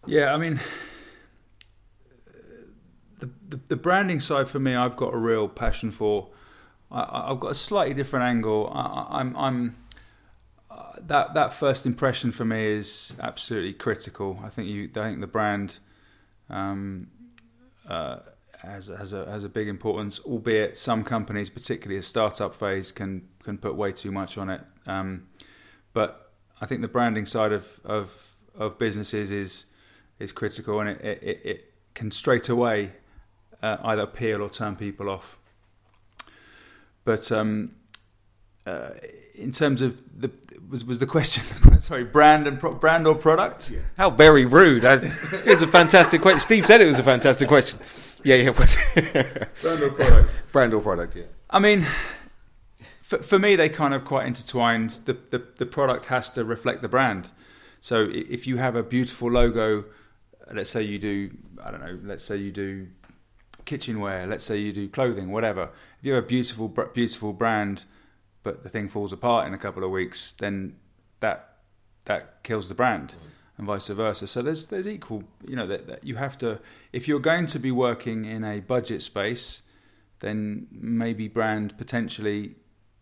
Yeah, 0.07 0.33
I 0.33 0.37
mean, 0.37 0.61
the, 3.19 3.31
the, 3.49 3.61
the 3.69 3.77
branding 3.77 4.21
side 4.21 4.49
for 4.49 4.59
me, 4.59 4.75
I've 4.75 4.97
got 4.97 5.15
a 5.15 5.17
real 5.17 5.49
passion 5.49 5.91
for 5.91 6.31
I, 6.93 7.31
I've 7.31 7.41
got 7.41 7.51
a 7.51 7.55
slightly 7.55 7.95
different 7.95 8.25
angle. 8.27 8.71
I, 8.75 8.81
I- 8.81 9.21
I'm, 9.21 9.37
I'm 9.37 9.77
uh, 10.71 10.93
that 11.01 11.35
that 11.35 11.53
first 11.53 11.87
impression 11.87 12.33
for 12.33 12.45
me 12.45 12.67
is 12.73 13.15
absolutely 13.21 13.73
critical. 13.75 14.41
I 14.45 14.49
think 14.49 14.69
you, 14.69 14.89
I 14.97 15.01
think 15.09 15.21
the 15.21 15.27
brand 15.27 15.79
um, 16.49 17.09
uh, 17.89 18.19
has 18.63 18.87
has 18.87 19.13
a 19.13 19.27
has 19.27 19.45
a 19.45 19.49
big 19.49 19.69
importance. 19.69 20.21
Albeit 20.21 20.79
some 20.79 21.05
companies, 21.05 21.51
particularly 21.51 21.99
a 21.99 22.03
startup 22.03 22.55
phase, 22.55 22.93
can 22.93 23.29
can 23.45 23.59
put 23.59 23.75
way 23.75 23.93
too 23.93 24.13
much 24.13 24.39
on 24.39 24.49
it. 24.51 24.61
Um, 24.87 25.27
but 25.93 26.33
I 26.61 26.67
think 26.67 26.81
the 26.81 26.89
branding 26.89 27.27
side 27.27 27.53
of 27.53 27.81
of, 27.85 28.35
of 28.55 28.79
businesses 28.79 29.33
is 29.33 29.65
is 30.19 30.33
critical, 30.33 30.81
and 30.81 30.89
it 30.91 31.01
it, 31.03 31.23
it, 31.23 31.41
it 31.45 31.73
can 31.95 32.11
straight 32.11 32.49
away 32.49 32.93
uh, 33.63 33.77
either 33.85 34.03
appeal 34.03 34.41
or 34.43 34.49
turn 34.49 34.77
people 34.77 35.11
off. 35.11 35.39
But 37.05 37.33
um, 37.33 37.73
uh, 38.67 38.91
in 39.35 39.53
terms 39.53 39.83
of 39.83 40.21
the 40.21 40.31
was 40.69 40.85
was 40.85 40.99
the 40.99 41.07
question 41.07 41.45
sorry 41.81 42.05
brand 42.05 42.47
and 42.47 42.59
pro, 42.59 42.75
brand 42.75 43.07
or 43.07 43.15
product? 43.15 43.73
How 43.97 44.11
very 44.11 44.47
rude! 44.47 44.85
I, 44.85 44.95
it 44.95 45.47
was 45.47 45.63
a 45.63 45.69
fantastic 45.69 46.23
question. 46.23 46.41
Steve 46.41 46.67
said 46.67 46.81
it 46.81 46.87
was 46.87 46.99
a 46.99 47.03
fantastic 47.03 47.49
question. 47.49 47.79
Yeah, 48.25 48.37
yeah. 48.37 48.51
was. 48.51 48.77
Brand 49.63 49.83
or 49.83 49.91
product? 49.91 50.31
Brand 50.53 50.75
or 50.75 50.81
product? 50.81 51.17
Yeah. 51.17 51.25
I 51.51 51.59
mean, 51.59 51.85
for, 53.03 53.19
for 53.19 53.37
me, 53.37 53.57
they 53.57 53.69
kind 53.69 53.95
of 53.95 54.05
quite 54.05 54.29
intertwined. 54.29 54.91
The, 55.07 55.15
the 55.31 55.43
the 55.57 55.67
product 55.67 56.07
has 56.07 56.31
to 56.31 56.45
reflect 56.45 56.83
the 56.83 56.89
brand. 56.89 57.31
So 57.81 58.09
if 58.13 58.47
you 58.47 58.59
have 58.59 58.77
a 58.77 58.83
beautiful 58.85 59.29
logo, 59.29 59.87
let's 60.53 60.71
say 60.71 60.83
you 60.83 61.01
do, 61.01 61.31
I 61.63 61.73
don't 61.73 61.81
know, 61.81 61.99
let's 62.05 62.25
say 62.25 62.37
you 62.37 62.53
do 62.53 62.87
kitchenware, 63.65 64.27
let's 64.27 64.45
say 64.45 64.59
you 64.59 64.73
do 64.73 64.89
clothing, 64.89 65.31
whatever. 65.31 65.71
If 65.99 66.07
you 66.07 66.13
have 66.15 66.25
a 66.25 66.27
beautiful 66.27 66.69
beautiful 66.69 67.33
brand, 67.33 67.85
but 68.43 68.63
the 68.63 68.69
thing 68.69 68.89
falls 68.89 69.13
apart 69.13 69.47
in 69.47 69.55
a 69.55 69.59
couple 69.59 69.85
of 69.85 69.91
weeks, 69.91 70.35
then 70.39 70.77
that 71.21 71.57
that 72.05 72.43
kills 72.43 72.69
the 72.69 72.75
brand. 72.75 73.15
And 73.59 73.67
vice 73.67 73.89
versa. 73.89 74.27
So 74.27 74.41
there's 74.41 74.67
there's 74.67 74.89
equal, 74.89 75.25
you 75.47 75.57
know, 75.57 75.67
that, 75.67 75.87
that 75.87 76.05
you 76.05 76.17
have 76.17 76.39
to. 76.39 76.59
If 76.93 77.07
you're 77.07 77.21
going 77.21 77.47
to 77.47 77.59
be 77.59 77.71
working 77.71 78.25
in 78.25 78.45
a 78.45 78.61
budget 78.61 79.03
space, 79.03 79.61
then 80.21 80.69
maybe 80.71 81.29
brand 81.29 81.77
potentially 81.77 82.55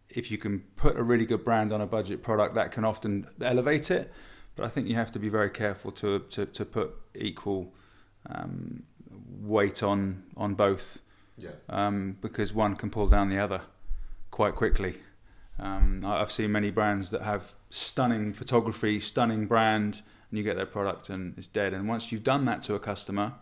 if 0.09 0.31
you 0.31 0.39
can 0.39 0.61
put 0.75 0.97
a 0.97 1.03
really 1.03 1.25
good 1.25 1.45
brand 1.45 1.73
on 1.73 1.81
a 1.81 1.87
budget 1.87 2.23
product 2.23 2.55
that 2.55 2.73
can 2.73 2.85
often 2.85 3.27
elevate 3.41 3.91
it 3.91 4.11
but 4.57 4.65
i 4.65 4.69
think 4.69 4.89
you 4.89 4.97
have 4.97 5.13
to 5.13 5.19
be 5.19 5.29
very 5.29 5.51
careful 5.51 5.93
to 5.93 6.21
to, 6.31 6.47
to 6.47 6.65
put 6.65 6.93
equal 7.15 7.73
um, 8.29 8.83
weight 9.41 9.83
on 9.83 10.23
on 10.37 10.55
both 10.55 10.99
Yeah. 11.39 11.51
um, 11.69 12.17
because 12.21 12.53
one 12.55 12.77
can 12.77 12.91
pull 12.91 13.09
down 13.09 13.29
the 13.31 13.39
other 13.39 13.63
quite 14.31 14.55
quickly 14.55 14.97
um, 15.61 16.03
I've 16.07 16.33
seen 16.33 16.53
many 16.53 16.71
brands 16.71 17.11
that 17.11 17.23
have 17.23 17.53
stunning 17.69 18.33
photography, 18.33 18.99
stunning 18.99 19.47
brand, 19.47 20.01
and 20.31 20.39
you 20.39 20.43
get 20.43 20.57
their 20.57 20.67
product 20.67 21.11
and 21.11 21.35
it's 21.37 21.47
dead. 21.47 21.75
And 21.75 21.87
once 21.87 22.11
you've 22.11 22.25
done 22.25 22.47
that 22.47 22.63
to 22.63 22.75
a 22.75 22.81
customer, 22.81 23.35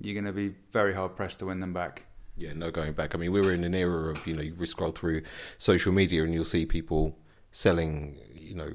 you're 0.00 0.14
going 0.14 0.26
to 0.26 0.32
be 0.32 0.54
very 0.70 0.94
hard 0.94 1.16
pressed 1.16 1.38
to 1.38 1.46
win 1.46 1.60
them 1.60 1.72
back. 1.72 2.04
Yeah, 2.36 2.52
no 2.54 2.70
going 2.70 2.92
back. 2.92 3.14
I 3.14 3.18
mean, 3.18 3.32
we 3.32 3.40
were 3.40 3.52
in 3.52 3.64
an 3.64 3.74
era 3.74 4.10
of, 4.10 4.26
you 4.26 4.34
know, 4.34 4.42
you 4.42 4.66
scroll 4.66 4.92
through 4.92 5.22
social 5.58 5.92
media 5.92 6.22
and 6.24 6.34
you'll 6.34 6.44
see 6.44 6.66
people 6.66 7.16
selling, 7.52 8.18
you 8.34 8.54
know, 8.54 8.72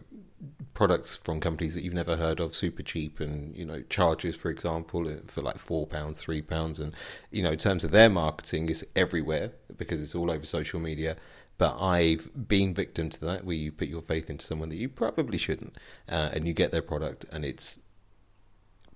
products 0.74 1.18
from 1.18 1.40
companies 1.40 1.74
that 1.75 1.84
you've 1.84 1.94
never 1.94 2.18
heard 2.18 2.40
of, 2.40 2.56
super 2.56 2.84
cheap, 2.84 3.20
and 3.20 3.56
you 3.56 3.66
know, 3.66 3.82
charges, 3.90 4.36
for 4.36 4.50
example, 4.50 5.10
for 5.28 5.42
like 5.42 5.58
four 5.58 5.88
pounds, 5.88 6.22
three 6.22 6.42
pounds, 6.42 6.80
and 6.80 6.94
you 7.32 7.44
know, 7.44 7.52
in 7.52 7.58
terms 7.58 7.84
of 7.84 7.92
their 7.92 8.10
marketing, 8.10 8.70
is 8.70 8.86
everywhere 8.96 9.52
because 9.78 10.02
it's 10.02 10.16
all 10.16 10.30
over 10.32 10.46
social 10.46 10.80
media. 10.80 11.16
But 11.58 11.82
I've 11.82 12.30
been 12.48 12.74
victim 12.74 13.10
to 13.12 13.25
that, 13.25 13.46
where 13.46 13.56
you 13.56 13.72
put 13.72 13.88
your 13.88 14.02
faith 14.02 14.30
into 14.30 14.46
someone 14.46 14.70
that 14.70 14.75
you 14.75 14.90
probably 14.90 15.38
shouldn't, 15.38 15.78
uh, 16.10 16.30
and 16.34 16.46
you 16.46 16.54
get 16.54 16.72
their 16.72 16.82
product 16.82 17.25
and 17.32 17.46
it's 17.46 17.80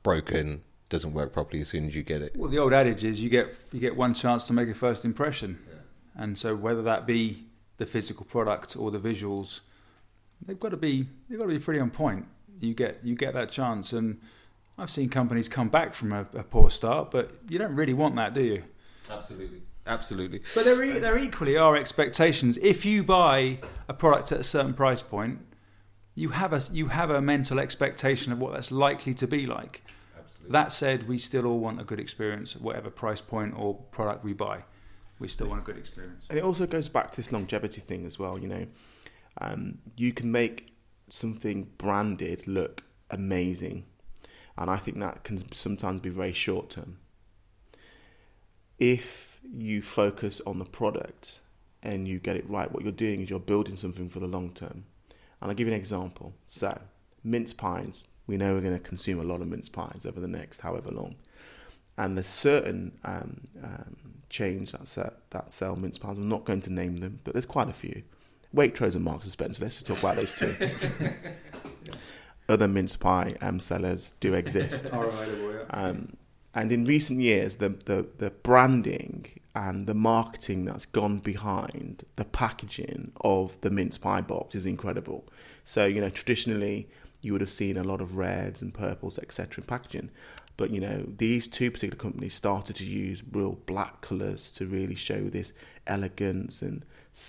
broken, 0.03 0.63
doesn't 0.89 1.13
work 1.13 1.31
properly 1.31 1.61
as 1.61 1.69
soon 1.69 1.87
as 1.87 1.95
you 1.95 2.03
get 2.03 2.21
it. 2.21 2.35
Well, 2.35 2.49
the 2.49 2.57
old 2.57 2.73
adage 2.73 3.03
is 3.03 3.21
you 3.21 3.29
get 3.29 3.55
you 3.71 3.79
get 3.79 3.95
one 3.95 4.13
chance 4.13 4.47
to 4.47 4.53
make 4.53 4.69
a 4.69 4.73
first 4.73 5.05
impression, 5.05 5.59
and 6.15 6.37
so 6.37 6.55
whether 6.55 6.81
that 6.81 7.05
be 7.05 7.45
the 7.77 7.85
physical 7.85 8.25
product 8.25 8.75
or 8.75 8.91
the 8.91 8.99
visuals, 8.99 9.61
they've 10.45 10.59
got 10.59 10.69
to 10.69 10.77
be 10.77 11.07
they've 11.29 11.37
got 11.37 11.45
to 11.45 11.51
be 11.51 11.59
pretty 11.59 11.79
on 11.79 11.89
point. 11.89 12.25
You 12.59 12.73
get 12.73 12.99
you 13.03 13.15
get 13.15 13.33
that 13.33 13.49
chance, 13.49 13.93
and 13.93 14.19
I've 14.77 14.91
seen 14.91 15.09
companies 15.09 15.47
come 15.49 15.69
back 15.69 15.93
from 15.93 16.11
a, 16.11 16.21
a 16.33 16.43
poor 16.43 16.69
start, 16.69 17.11
but 17.11 17.31
you 17.49 17.57
don't 17.57 17.75
really 17.75 17.93
want 17.93 18.15
that, 18.15 18.33
do 18.33 18.41
you? 18.41 18.63
Absolutely, 19.09 19.61
absolutely. 19.87 20.41
But 20.55 20.65
there, 20.65 20.83
e- 20.83 20.99
there 20.99 21.17
equally 21.17 21.57
are 21.57 21.75
expectations. 21.75 22.57
If 22.61 22.85
you 22.85 23.03
buy 23.03 23.59
a 23.87 23.93
product 23.93 24.31
at 24.31 24.39
a 24.39 24.43
certain 24.43 24.73
price 24.73 25.01
point, 25.01 25.39
you 26.15 26.29
have 26.29 26.53
a 26.53 26.61
you 26.71 26.87
have 26.87 27.09
a 27.09 27.21
mental 27.21 27.59
expectation 27.59 28.31
of 28.31 28.39
what 28.39 28.53
that's 28.53 28.71
likely 28.71 29.13
to 29.15 29.27
be 29.27 29.45
like. 29.45 29.83
That 30.49 30.71
said, 30.71 31.07
we 31.07 31.19
still 31.19 31.45
all 31.45 31.59
want 31.59 31.79
a 31.79 31.83
good 31.83 31.99
experience, 31.99 32.55
at 32.55 32.61
whatever 32.61 32.89
price 32.89 33.21
point 33.21 33.53
or 33.55 33.75
product 33.91 34.23
we 34.23 34.33
buy. 34.33 34.63
We 35.19 35.27
still 35.27 35.47
want 35.47 35.61
a 35.61 35.63
good 35.63 35.77
experience. 35.77 36.25
And 36.29 36.39
it 36.39 36.43
also 36.43 36.65
goes 36.65 36.89
back 36.89 37.11
to 37.11 37.17
this 37.17 37.31
longevity 37.31 37.81
thing 37.81 38.05
as 38.05 38.17
well. 38.17 38.39
You 38.39 38.47
know, 38.47 38.65
um, 39.39 39.79
you 39.95 40.13
can 40.13 40.31
make 40.31 40.73
something 41.09 41.69
branded 41.77 42.47
look 42.47 42.83
amazing, 43.09 43.85
and 44.57 44.69
I 44.69 44.77
think 44.77 44.99
that 44.99 45.23
can 45.23 45.51
sometimes 45.53 46.01
be 46.01 46.09
very 46.09 46.33
short 46.33 46.69
term. 46.69 46.97
If 48.77 49.39
you 49.43 49.81
focus 49.81 50.41
on 50.45 50.59
the 50.59 50.65
product 50.65 51.41
and 51.81 52.07
you 52.07 52.19
get 52.19 52.35
it 52.35 52.49
right, 52.49 52.71
what 52.71 52.83
you're 52.83 52.91
doing 52.91 53.21
is 53.21 53.29
you're 53.29 53.39
building 53.39 53.75
something 53.75 54.09
for 54.09 54.19
the 54.19 54.27
long 54.27 54.51
term. 54.51 54.85
And 55.41 55.49
I'll 55.49 55.55
give 55.55 55.67
you 55.67 55.73
an 55.73 55.79
example. 55.79 56.33
So, 56.47 56.79
mince 57.23 57.53
pies. 57.53 58.05
We 58.27 58.37
know 58.37 58.53
we're 58.53 58.61
going 58.61 58.77
to 58.77 58.79
consume 58.79 59.19
a 59.19 59.23
lot 59.23 59.41
of 59.41 59.47
mince 59.47 59.69
pies 59.69 60.05
over 60.05 60.19
the 60.19 60.27
next 60.27 60.59
however 60.59 60.91
long 60.91 61.15
and 61.99 62.15
there's 62.15 62.27
certain 62.27 62.97
um, 63.03 63.41
um, 63.61 63.95
chains 64.29 64.71
that 64.71 65.17
that 65.31 65.51
sell 65.51 65.75
mince 65.75 65.97
pies. 65.97 66.17
I'm 66.17 66.29
not 66.29 66.45
going 66.45 66.61
to 66.61 66.71
name 66.71 66.97
them, 66.97 67.19
but 67.25 67.33
there's 67.33 67.45
quite 67.45 67.67
a 67.67 67.73
few. 67.73 68.03
Waitrose 68.55 68.95
and 68.95 69.03
Marks 69.03 69.25
and 69.25 69.31
Spencer. 69.31 69.63
Let's 69.63 69.81
just 69.81 69.87
talk 69.87 69.99
about 69.99 70.15
those 70.15 70.35
two. 70.35 70.55
Other 72.49 72.67
mince 72.67 72.95
pie 72.95 73.35
um, 73.41 73.59
sellers 73.59 74.15
do 74.19 74.33
exist. 74.33 74.91
Um, 75.71 76.17
and 76.55 76.71
in 76.71 76.85
recent 76.85 77.21
years, 77.21 77.57
the, 77.57 77.69
the, 77.69 78.07
the 78.17 78.31
branding 78.31 79.27
and 79.53 79.85
the 79.85 79.93
marketing 79.93 80.65
that's 80.65 80.87
gone 80.87 81.19
behind 81.19 82.05
the 82.15 82.25
packaging 82.25 83.11
of 83.21 83.61
the 83.61 83.69
mince 83.69 83.99
pie 83.99 84.21
box 84.21 84.55
is 84.55 84.65
incredible. 84.65 85.27
So, 85.63 85.85
you 85.85 86.01
know, 86.01 86.09
traditionally, 86.09 86.89
you 87.21 87.33
would 87.33 87.41
have 87.41 87.51
seen 87.51 87.77
a 87.77 87.83
lot 87.83 88.01
of 88.01 88.17
reds 88.17 88.63
and 88.63 88.73
purples, 88.73 89.19
etc., 89.19 89.61
in 89.61 89.67
packaging. 89.67 90.09
But, 90.57 90.71
you 90.71 90.81
know, 90.81 91.05
these 91.17 91.45
two 91.45 91.69
particular 91.69 92.01
companies 92.01 92.33
started 92.33 92.75
to 92.77 92.85
use 92.85 93.21
real 93.31 93.59
black 93.67 94.01
colours 94.01 94.51
to 94.53 94.65
really 94.65 94.95
show 94.95 95.29
this 95.29 95.53
elegance 95.85 96.63
and, 96.63 96.83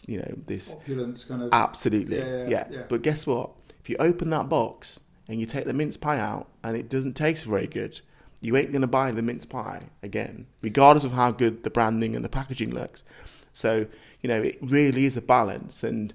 you 0.07 0.19
know, 0.19 0.35
this 0.47 0.73
Opulence 0.73 1.25
kind 1.25 1.43
of. 1.43 1.51
Absolutely, 1.53 2.19
Yeah, 2.19 2.25
yeah, 2.25 2.49
yeah, 2.49 2.69
yeah. 2.71 2.83
But 2.89 3.03
guess 3.03 3.27
what? 3.27 3.51
If 3.81 3.89
you 3.89 3.97
open 3.99 4.31
that 4.31 4.49
box 4.49 5.01
and 5.29 5.41
you 5.41 5.47
take 5.47 5.65
the 5.65 5.73
mince 5.73 5.97
pie 5.97 6.19
out 6.19 6.49
and 6.63 6.77
it 6.77 6.89
doesn't 6.89 7.15
taste 7.15 7.45
very 7.45 7.67
good, 7.67 8.01
you 8.41 8.57
ain't 8.57 8.73
gonna 8.73 8.87
buy 8.87 9.13
the 9.13 9.23
mince 9.23 9.47
pie 9.47 9.85
again, 10.03 10.47
regardless 10.63 11.05
of 11.05 11.13
how 11.13 11.31
good 11.31 11.63
the 11.63 11.71
branding 11.71 12.15
and 12.15 12.25
the 12.25 12.29
packaging 12.29 12.71
looks. 12.71 13.05
So 13.53 13.87
you 14.21 14.29
know, 14.29 14.43
it 14.43 14.59
really 14.61 15.07
is 15.07 15.17
a 15.17 15.23
balance, 15.23 15.83
and 15.83 16.13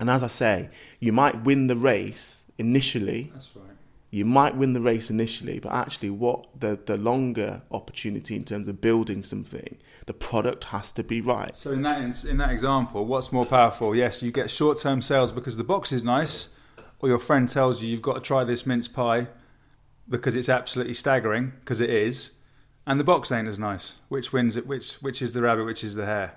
and 0.00 0.10
as 0.10 0.22
I 0.22 0.28
say, 0.28 0.68
you 1.00 1.12
might 1.12 1.44
win 1.44 1.68
the 1.68 1.76
race 1.76 2.44
initially. 2.58 3.30
That's 3.32 3.54
right. 3.56 3.73
You 4.14 4.24
might 4.24 4.56
win 4.56 4.74
the 4.74 4.80
race 4.80 5.10
initially, 5.10 5.58
but 5.58 5.72
actually, 5.72 6.10
what 6.10 6.46
the 6.60 6.78
the 6.86 6.96
longer 6.96 7.62
opportunity 7.72 8.36
in 8.36 8.44
terms 8.44 8.68
of 8.68 8.80
building 8.80 9.24
something, 9.24 9.76
the 10.06 10.12
product 10.12 10.64
has 10.64 10.92
to 10.92 11.02
be 11.02 11.20
right. 11.20 11.56
So 11.56 11.72
in 11.72 11.82
that 11.82 12.00
ins- 12.00 12.24
in 12.24 12.36
that 12.36 12.50
example, 12.50 13.06
what's 13.06 13.32
more 13.32 13.44
powerful? 13.44 13.92
Yes, 13.92 14.22
you 14.22 14.30
get 14.30 14.52
short 14.52 14.78
term 14.78 15.02
sales 15.02 15.32
because 15.32 15.56
the 15.56 15.64
box 15.64 15.90
is 15.90 16.04
nice, 16.04 16.50
or 17.00 17.08
your 17.08 17.18
friend 17.18 17.48
tells 17.48 17.82
you 17.82 17.88
you've 17.88 18.02
got 18.02 18.14
to 18.14 18.20
try 18.20 18.44
this 18.44 18.64
mince 18.64 18.86
pie 18.86 19.26
because 20.08 20.36
it's 20.36 20.48
absolutely 20.48 20.94
staggering 20.94 21.54
because 21.58 21.80
it 21.80 21.90
is, 21.90 22.36
and 22.86 23.00
the 23.00 23.04
box 23.04 23.32
ain't 23.32 23.48
as 23.48 23.58
nice. 23.58 23.94
Which 24.10 24.32
wins 24.32 24.56
it? 24.56 24.64
Which 24.64 24.92
which 25.02 25.22
is 25.22 25.32
the 25.32 25.42
rabbit? 25.42 25.64
Which 25.64 25.82
is 25.82 25.96
the 25.96 26.06
hare? 26.06 26.34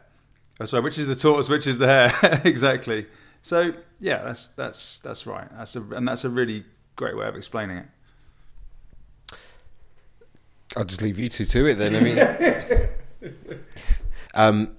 Oh, 0.60 0.66
sorry, 0.66 0.82
which 0.82 0.98
is 0.98 1.06
the 1.06 1.16
tortoise? 1.16 1.48
Which 1.48 1.68
is 1.68 1.78
the 1.78 1.86
hare? 1.86 2.42
exactly. 2.44 3.06
So 3.44 3.74
yeah, 4.00 4.24
that's 4.24 4.48
that's 4.48 4.98
that's 4.98 5.28
right. 5.28 5.48
That's 5.56 5.76
a 5.76 5.84
and 5.84 6.08
that's 6.08 6.24
a 6.24 6.30
really 6.32 6.66
great 6.98 7.16
way 7.16 7.28
of 7.28 7.36
explaining 7.38 7.78
it. 7.78 7.86
I'll 10.76 10.84
just 10.86 11.02
leave 11.02 11.18
you 11.18 11.30
two 11.30 11.46
to 11.46 11.66
it 11.68 11.76
then. 11.76 11.96
I 11.96 12.00
mean, 13.22 13.30
um, 14.34 14.76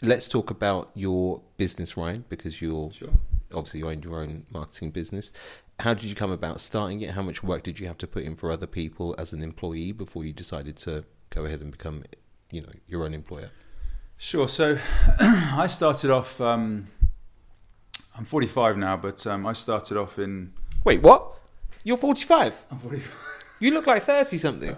let's 0.00 0.28
talk 0.28 0.50
about 0.50 0.90
your 0.94 1.42
business, 1.56 1.96
Ryan, 1.96 2.24
because 2.28 2.62
you're 2.62 2.92
Sure. 2.92 3.10
obviously 3.52 3.80
you 3.80 3.88
own 3.90 4.02
your 4.02 4.20
own 4.20 4.46
marketing 4.52 4.92
business. 4.92 5.32
How 5.80 5.94
did 5.94 6.04
you 6.04 6.14
come 6.14 6.30
about 6.30 6.60
starting 6.60 7.00
it? 7.02 7.10
How 7.10 7.22
much 7.22 7.42
work 7.42 7.62
did 7.64 7.78
you 7.80 7.86
have 7.88 7.98
to 7.98 8.06
put 8.06 8.22
in 8.22 8.36
for 8.36 8.50
other 8.50 8.66
people 8.66 9.14
as 9.18 9.32
an 9.32 9.42
employee 9.42 9.92
before 9.92 10.24
you 10.24 10.32
decided 10.32 10.76
to 10.78 11.04
go 11.30 11.44
ahead 11.44 11.60
and 11.60 11.72
become, 11.72 12.04
you 12.50 12.60
know, 12.62 12.72
your 12.86 13.04
own 13.04 13.12
employer? 13.14 13.50
Sure. 14.16 14.48
So 14.48 14.78
I 15.20 15.66
started 15.68 16.10
off. 16.10 16.40
Um, 16.40 16.88
I'm 18.16 18.24
45 18.24 18.76
now, 18.76 18.96
but 18.96 19.26
um, 19.26 19.46
I 19.46 19.52
started 19.52 19.96
off 19.96 20.18
in. 20.18 20.52
Wait, 20.84 21.02
what? 21.02 21.34
You're 21.84 21.96
45. 21.96 22.66
I'm 22.70 22.78
45. 22.78 23.14
You 23.60 23.72
look 23.72 23.86
like 23.86 24.04
30 24.04 24.38
something. 24.38 24.76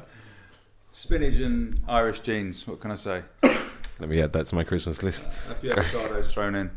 Spinach 0.92 1.36
and 1.36 1.80
Irish 1.86 2.20
genes. 2.20 2.66
What 2.66 2.80
can 2.80 2.90
I 2.90 2.94
say? 2.94 3.22
Let 3.42 4.08
me 4.08 4.20
add 4.22 4.32
that 4.32 4.46
to 4.46 4.54
my 4.54 4.64
Christmas 4.64 5.02
list. 5.02 5.26
A 5.50 5.54
few 5.54 5.70
avocados 5.70 6.32
thrown 6.32 6.54
in. 6.54 6.70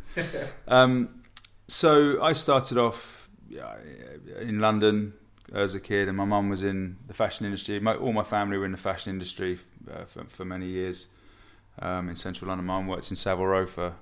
Um, 0.68 1.24
so 1.68 2.22
I 2.22 2.34
started 2.34 2.77
off 2.77 3.30
in 4.39 4.60
London 4.60 5.13
as 5.53 5.74
a 5.74 5.80
kid, 5.80 6.10
and 6.10 6.18
my 6.18 6.25
mum 6.25 6.50
was 6.50 6.62
in 6.62 6.98
the 7.08 7.13
fashion 7.13 7.46
industry. 7.46 7.80
My, 7.80 7.96
all 7.96 8.12
my 8.12 8.24
family 8.24 8.58
were 8.58 8.65
in 8.65 8.72
the 8.72 8.77
fashion 8.77 9.13
industry 9.13 9.58
uh, 9.89 10.03
for, 10.06 10.25
for 10.25 10.46
many 10.46 10.68
years 10.68 11.08
um, 11.80 12.10
in 12.10 12.15
central 12.15 12.50
London. 12.50 12.65
My 12.65 12.75
mum 12.77 12.88
worked 12.88 13.10
in 13.10 13.15
Savile 13.15 13.48
Row 13.48 13.65
for, 13.65 13.94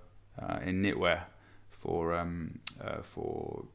uh, 0.42 0.60
in 0.64 0.82
knitwear 0.82 1.24
for 1.70 2.16
um, 2.16 2.60
uh, 2.84 3.02
for 3.02 3.66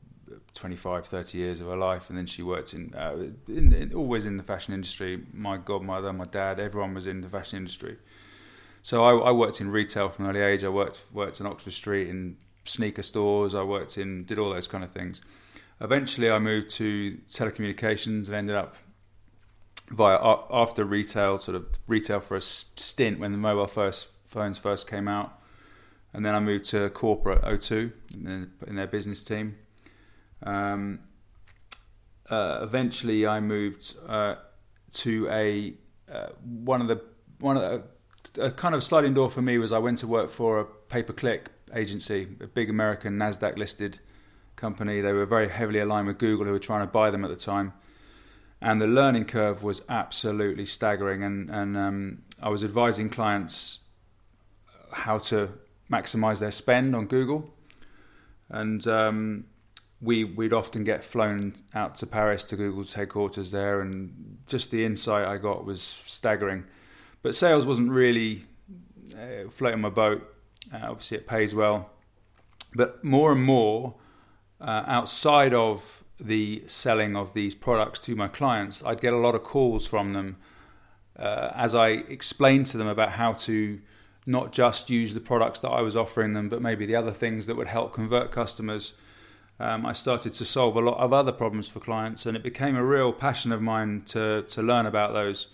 25, 0.54 1.06
30 1.06 1.38
years 1.38 1.60
of 1.60 1.66
her 1.66 1.76
life, 1.76 2.08
and 2.08 2.18
then 2.18 2.26
she 2.26 2.42
worked 2.42 2.74
in, 2.74 2.94
uh, 2.94 3.16
in, 3.48 3.72
in 3.72 3.94
always 3.94 4.26
in 4.26 4.36
the 4.36 4.42
fashion 4.42 4.74
industry. 4.74 5.24
My 5.32 5.56
godmother, 5.56 6.12
my 6.12 6.24
dad, 6.24 6.58
everyone 6.58 6.94
was 6.94 7.06
in 7.06 7.20
the 7.20 7.28
fashion 7.28 7.58
industry. 7.58 7.96
So 8.82 9.04
I, 9.04 9.28
I 9.28 9.32
worked 9.32 9.60
in 9.60 9.70
retail 9.70 10.08
from 10.08 10.26
an 10.26 10.36
early 10.36 10.44
age. 10.44 10.62
I 10.62 10.68
worked 10.68 11.00
worked 11.12 11.40
in 11.40 11.46
Oxford 11.46 11.72
Street 11.72 12.08
in 12.08 12.36
sneaker 12.64 13.02
stores. 13.02 13.54
I 13.54 13.62
worked 13.62 13.98
in 13.98 14.24
did 14.24 14.38
all 14.38 14.52
those 14.52 14.68
kind 14.68 14.84
of 14.84 14.90
things. 14.90 15.20
Eventually, 15.80 16.30
I 16.30 16.38
moved 16.38 16.70
to 16.70 17.18
telecommunications 17.28 18.28
and 18.28 18.34
ended 18.34 18.56
up 18.56 18.76
via 19.90 20.18
after 20.50 20.84
retail, 20.84 21.38
sort 21.38 21.54
of 21.54 21.66
retail 21.86 22.20
for 22.20 22.36
a 22.36 22.40
stint 22.40 23.18
when 23.18 23.32
the 23.32 23.38
mobile 23.38 23.66
first 23.66 24.08
phones 24.26 24.58
first 24.58 24.88
came 24.88 25.08
out, 25.08 25.38
and 26.12 26.24
then 26.24 26.34
I 26.34 26.40
moved 26.40 26.64
to 26.66 26.88
corporate 26.90 27.42
O2 27.42 27.92
in, 28.14 28.50
in 28.66 28.76
their 28.76 28.86
business 28.86 29.22
team. 29.22 29.56
Um, 30.42 31.00
uh, 32.28 32.60
eventually, 32.62 33.26
I 33.26 33.40
moved 33.40 33.94
uh, 34.08 34.36
to 34.94 35.28
a 35.30 35.74
uh, 36.12 36.28
one 36.42 36.80
of 36.80 36.88
the 36.88 37.02
one 37.40 37.56
of 37.56 37.82
the, 38.34 38.42
a 38.42 38.50
kind 38.50 38.74
of 38.74 38.82
sliding 38.82 39.14
door 39.14 39.30
for 39.30 39.42
me 39.42 39.58
was 39.58 39.72
I 39.72 39.78
went 39.78 39.98
to 39.98 40.06
work 40.06 40.30
for 40.30 40.60
a 40.60 40.64
pay 40.64 41.02
per 41.02 41.12
click 41.12 41.50
agency, 41.74 42.28
a 42.40 42.46
big 42.46 42.70
American 42.70 43.18
Nasdaq 43.18 43.56
listed 43.56 43.98
company. 44.56 45.00
They 45.00 45.12
were 45.12 45.26
very 45.26 45.48
heavily 45.48 45.78
aligned 45.80 46.06
with 46.06 46.18
Google, 46.18 46.46
who 46.46 46.52
were 46.52 46.58
trying 46.58 46.86
to 46.86 46.92
buy 46.92 47.10
them 47.10 47.24
at 47.24 47.30
the 47.30 47.36
time. 47.36 47.72
And 48.60 48.80
the 48.80 48.86
learning 48.86 49.26
curve 49.26 49.62
was 49.62 49.82
absolutely 49.88 50.64
staggering. 50.64 51.22
And, 51.22 51.50
and 51.50 51.76
um, 51.76 52.22
I 52.40 52.48
was 52.48 52.64
advising 52.64 53.10
clients 53.10 53.80
how 54.92 55.18
to 55.18 55.50
maximize 55.90 56.40
their 56.40 56.50
spend 56.50 56.96
on 56.96 57.06
Google. 57.06 57.50
And 58.48 58.86
um, 58.86 59.44
we, 60.00 60.24
we'd 60.24 60.52
often 60.52 60.84
get 60.84 61.04
flown 61.04 61.54
out 61.74 61.94
to 61.96 62.06
Paris 62.06 62.44
to 62.44 62.56
Google's 62.56 62.94
headquarters 62.94 63.50
there. 63.50 63.80
And 63.80 64.38
just 64.46 64.70
the 64.70 64.84
insight 64.84 65.26
I 65.26 65.38
got 65.38 65.64
was 65.64 65.80
staggering. 66.06 66.64
But 67.22 67.34
sales 67.34 67.66
wasn't 67.66 67.90
really 67.90 68.44
uh, 69.12 69.48
floating 69.50 69.80
my 69.80 69.90
boat. 69.90 70.26
Uh, 70.72 70.80
obviously, 70.82 71.18
it 71.18 71.26
pays 71.26 71.54
well. 71.54 71.90
But 72.74 73.02
more 73.02 73.32
and 73.32 73.42
more, 73.42 73.94
uh, 74.60 74.84
outside 74.86 75.54
of 75.54 76.04
the 76.18 76.64
selling 76.66 77.16
of 77.16 77.34
these 77.34 77.54
products 77.54 78.00
to 78.00 78.14
my 78.14 78.28
clients, 78.28 78.84
I'd 78.84 79.00
get 79.00 79.12
a 79.12 79.18
lot 79.18 79.34
of 79.34 79.42
calls 79.42 79.86
from 79.86 80.12
them 80.12 80.36
uh, 81.18 81.52
as 81.54 81.74
I 81.74 81.88
explained 81.88 82.66
to 82.66 82.78
them 82.78 82.86
about 82.86 83.12
how 83.12 83.32
to 83.32 83.80
not 84.26 84.52
just 84.52 84.90
use 84.90 85.14
the 85.14 85.20
products 85.20 85.60
that 85.60 85.70
I 85.70 85.82
was 85.82 85.96
offering 85.96 86.32
them, 86.32 86.48
but 86.48 86.60
maybe 86.60 86.84
the 86.84 86.96
other 86.96 87.12
things 87.12 87.46
that 87.46 87.56
would 87.56 87.68
help 87.68 87.92
convert 87.92 88.32
customers. 88.32 88.94
Um, 89.58 89.86
I 89.86 89.92
started 89.92 90.32
to 90.34 90.44
solve 90.44 90.76
a 90.76 90.80
lot 90.80 90.98
of 90.98 91.12
other 91.12 91.32
problems 91.32 91.68
for 91.68 91.80
clients, 91.80 92.26
and 92.26 92.36
it 92.36 92.42
became 92.42 92.76
a 92.76 92.84
real 92.84 93.12
passion 93.12 93.52
of 93.52 93.62
mine 93.62 94.02
to 94.06 94.42
to 94.42 94.62
learn 94.62 94.86
about 94.86 95.12
those. 95.12 95.48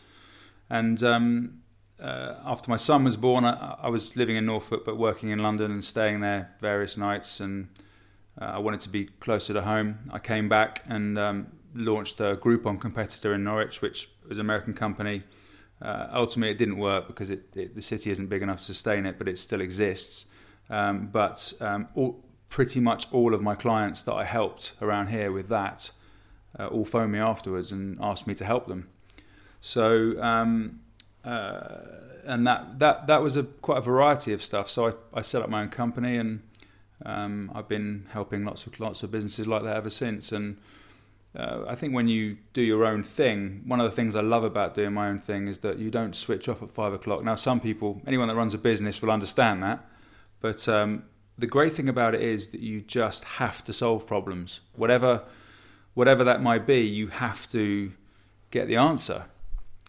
And 0.69 1.03
um, 1.03 1.63
uh, 2.03 2.35
after 2.45 2.71
my 2.71 2.77
son 2.77 3.05
was 3.05 3.17
born, 3.17 3.45
I, 3.45 3.77
I, 3.83 3.89
was 3.89 4.17
living 4.17 4.37
in 4.37 4.47
Norfolk 4.47 4.85
but 4.85 4.97
working 4.97 5.29
in 5.29 5.39
London 5.39 5.71
and 5.71 5.85
staying 5.85 6.21
there 6.21 6.51
various 6.61 6.97
nights. 6.97 7.39
And 7.39 7.69
uh, 8.41 8.47
I 8.47 8.59
wanted 8.59 8.81
to 8.81 8.89
be 8.89 9.05
closer 9.05 9.53
to 9.53 9.63
home. 9.63 10.11
I 10.13 10.19
came 10.19 10.49
back 10.49 10.83
and 10.89 11.19
um, 11.19 11.47
launched 11.75 12.21
a 12.21 12.37
Groupon 12.37 12.81
competitor 12.81 13.35
in 13.35 13.45
Norwich, 13.45 13.83
which 13.83 14.11
was 14.29 14.39
an 14.39 14.41
American 14.41 14.75
company. 14.75 15.23
Uh, 15.81 16.09
ultimately, 16.13 16.53
it 16.53 16.59
didn't 16.59 16.79
work 16.79 17.07
because 17.07 17.31
it, 17.31 17.45
it, 17.55 17.75
the 17.75 17.83
city 17.83 18.11
isn't 18.11 18.29
big 18.29 18.43
enough 18.43 18.59
to 18.59 18.65
sustain 18.65 19.07
it, 19.07 19.19
but 19.19 19.29
it 19.29 19.39
still 19.39 19.61
exists. 19.61 20.27
Um, 20.71 21.09
but 21.13 21.53
um, 21.61 21.89
all, 21.95 22.25
pretty 22.53 22.81
much 22.81 23.03
all 23.13 23.33
of 23.35 23.41
my 23.41 23.55
clients 23.55 24.03
that 24.03 24.13
I 24.13 24.25
helped 24.25 24.73
around 24.83 25.07
here 25.09 25.33
with 25.33 25.49
that 25.49 25.91
uh, 26.59 26.67
all 26.67 26.85
phoned 26.85 27.13
me 27.13 27.19
afterwards 27.19 27.73
and 27.73 27.99
asked 28.01 28.27
me 28.27 28.35
to 28.35 28.45
help 28.45 28.67
them. 28.67 28.89
So 29.61 30.21
um, 30.21 30.81
uh, 31.25 31.79
and 32.25 32.47
that, 32.47 32.79
that 32.79 33.07
that 33.07 33.23
was 33.23 33.37
a 33.37 33.45
quite 33.45 33.79
a 33.79 33.81
variety 33.81 34.33
of 34.33 34.43
stuff. 34.43 34.69
So 34.71 34.89
I, 34.89 34.93
I 35.19 35.23
set 35.23 35.43
up 35.43 35.49
my 35.49 35.63
own 35.63 35.71
company, 35.71 36.17
and 36.17 36.43
um, 37.07 37.51
I've 37.55 37.69
been 37.69 38.07
helping 38.13 38.45
lots 38.45 38.67
of 38.67 38.79
lots 38.79 39.03
of 39.03 39.11
businesses 39.11 39.47
like 39.49 39.63
that 39.63 39.77
ever 39.77 39.91
since. 39.91 40.33
And 40.33 40.59
uh, 41.37 41.65
I 41.67 41.75
think 41.75 41.95
when 41.95 42.09
you 42.09 42.37
do 42.53 42.63
your 42.63 42.85
own 42.85 43.03
thing, 43.03 43.63
one 43.67 43.81
of 43.81 43.91
the 43.91 43.97
things 43.97 44.15
I 44.15 44.21
love 44.21 44.45
about 44.45 44.75
doing 44.75 44.93
my 44.93 45.09
own 45.09 45.19
thing 45.19 45.49
is 45.49 45.61
that 45.61 45.79
you 45.79 45.91
don't 45.91 46.15
switch 46.15 46.49
off 46.49 46.63
at 46.63 46.71
five 46.71 46.93
o'clock. 46.93 47.25
Now, 47.25 47.35
some 47.35 47.61
people, 47.61 48.03
anyone 48.07 48.29
that 48.29 48.37
runs 48.37 48.55
a 48.55 48.59
business, 48.59 49.01
will 49.01 49.11
understand 49.11 49.63
that, 49.63 49.85
but 50.41 50.69
um, 50.69 51.05
the 51.39 51.47
great 51.47 51.73
thing 51.73 51.89
about 51.89 52.15
it 52.15 52.21
is 52.21 52.49
that 52.49 52.61
you 52.61 52.81
just 52.81 53.25
have 53.25 53.65
to 53.65 53.73
solve 53.73 54.07
problems, 54.07 54.61
whatever 54.75 55.23
whatever 55.95 56.25
that 56.25 56.43
might 56.43 56.67
be. 56.67 56.81
You 56.81 57.09
have 57.09 57.51
to 57.53 57.93
get 58.51 58.67
the 58.67 58.77
answer, 58.77 59.27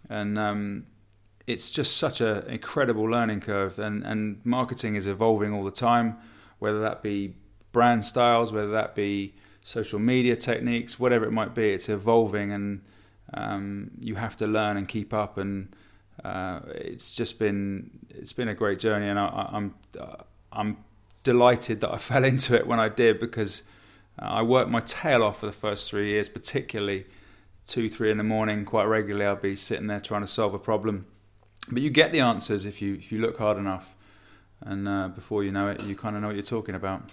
and 0.09 0.37
um, 0.37 0.85
it's 1.47 1.69
just 1.69 1.97
such 1.97 2.21
an 2.21 2.45
incredible 2.47 3.03
learning 3.03 3.41
curve, 3.41 3.79
and, 3.79 4.03
and 4.03 4.41
marketing 4.43 4.95
is 4.95 5.07
evolving 5.07 5.53
all 5.53 5.63
the 5.63 5.71
time, 5.71 6.17
whether 6.59 6.79
that 6.79 7.03
be 7.03 7.35
brand 7.71 8.05
styles, 8.05 8.51
whether 8.51 8.71
that 8.71 8.95
be 8.95 9.33
social 9.61 9.99
media 9.99 10.35
techniques, 10.35 10.99
whatever 10.99 11.25
it 11.25 11.31
might 11.31 11.53
be, 11.53 11.71
it's 11.71 11.89
evolving, 11.89 12.51
and 12.51 12.81
um, 13.33 13.91
you 13.99 14.15
have 14.15 14.37
to 14.37 14.47
learn 14.47 14.77
and 14.77 14.87
keep 14.87 15.13
up. 15.13 15.37
And 15.37 15.75
uh, 16.23 16.61
it's 16.67 17.15
just 17.15 17.39
been 17.39 17.89
it's 18.09 18.33
been 18.33 18.47
a 18.47 18.55
great 18.55 18.79
journey, 18.79 19.07
and 19.07 19.19
I, 19.19 19.49
I'm 19.51 19.75
I'm 20.51 20.77
delighted 21.23 21.81
that 21.81 21.91
I 21.91 21.97
fell 22.09 22.23
into 22.23 22.55
it 22.55 22.67
when 22.67 22.79
I 22.79 22.89
did 22.89 23.19
because 23.19 23.63
I 24.19 24.41
worked 24.43 24.69
my 24.69 24.81
tail 24.81 25.23
off 25.23 25.39
for 25.39 25.47
the 25.47 25.51
first 25.51 25.89
three 25.89 26.09
years, 26.09 26.29
particularly 26.29 27.05
two, 27.65 27.89
three 27.89 28.11
in 28.11 28.17
the 28.17 28.23
morning, 28.23 28.65
quite 28.65 28.85
regularly. 28.85 29.25
I'd 29.25 29.41
be 29.41 29.55
sitting 29.55 29.87
there 29.87 29.99
trying 29.99 30.21
to 30.21 30.27
solve 30.27 30.53
a 30.53 30.59
problem 30.59 31.05
but 31.69 31.81
you 31.81 31.89
get 31.89 32.11
the 32.11 32.19
answers 32.19 32.65
if 32.65 32.81
you 32.81 32.95
if 32.95 33.11
you 33.11 33.19
look 33.19 33.37
hard 33.37 33.57
enough, 33.57 33.95
and 34.61 34.87
uh, 34.87 35.07
before 35.09 35.43
you 35.43 35.51
know 35.51 35.69
it, 35.69 35.83
you 35.83 35.95
kind 35.95 36.15
of 36.15 36.21
know 36.21 36.27
what 36.27 36.35
you're 36.35 36.43
talking 36.43 36.75
about. 36.75 37.09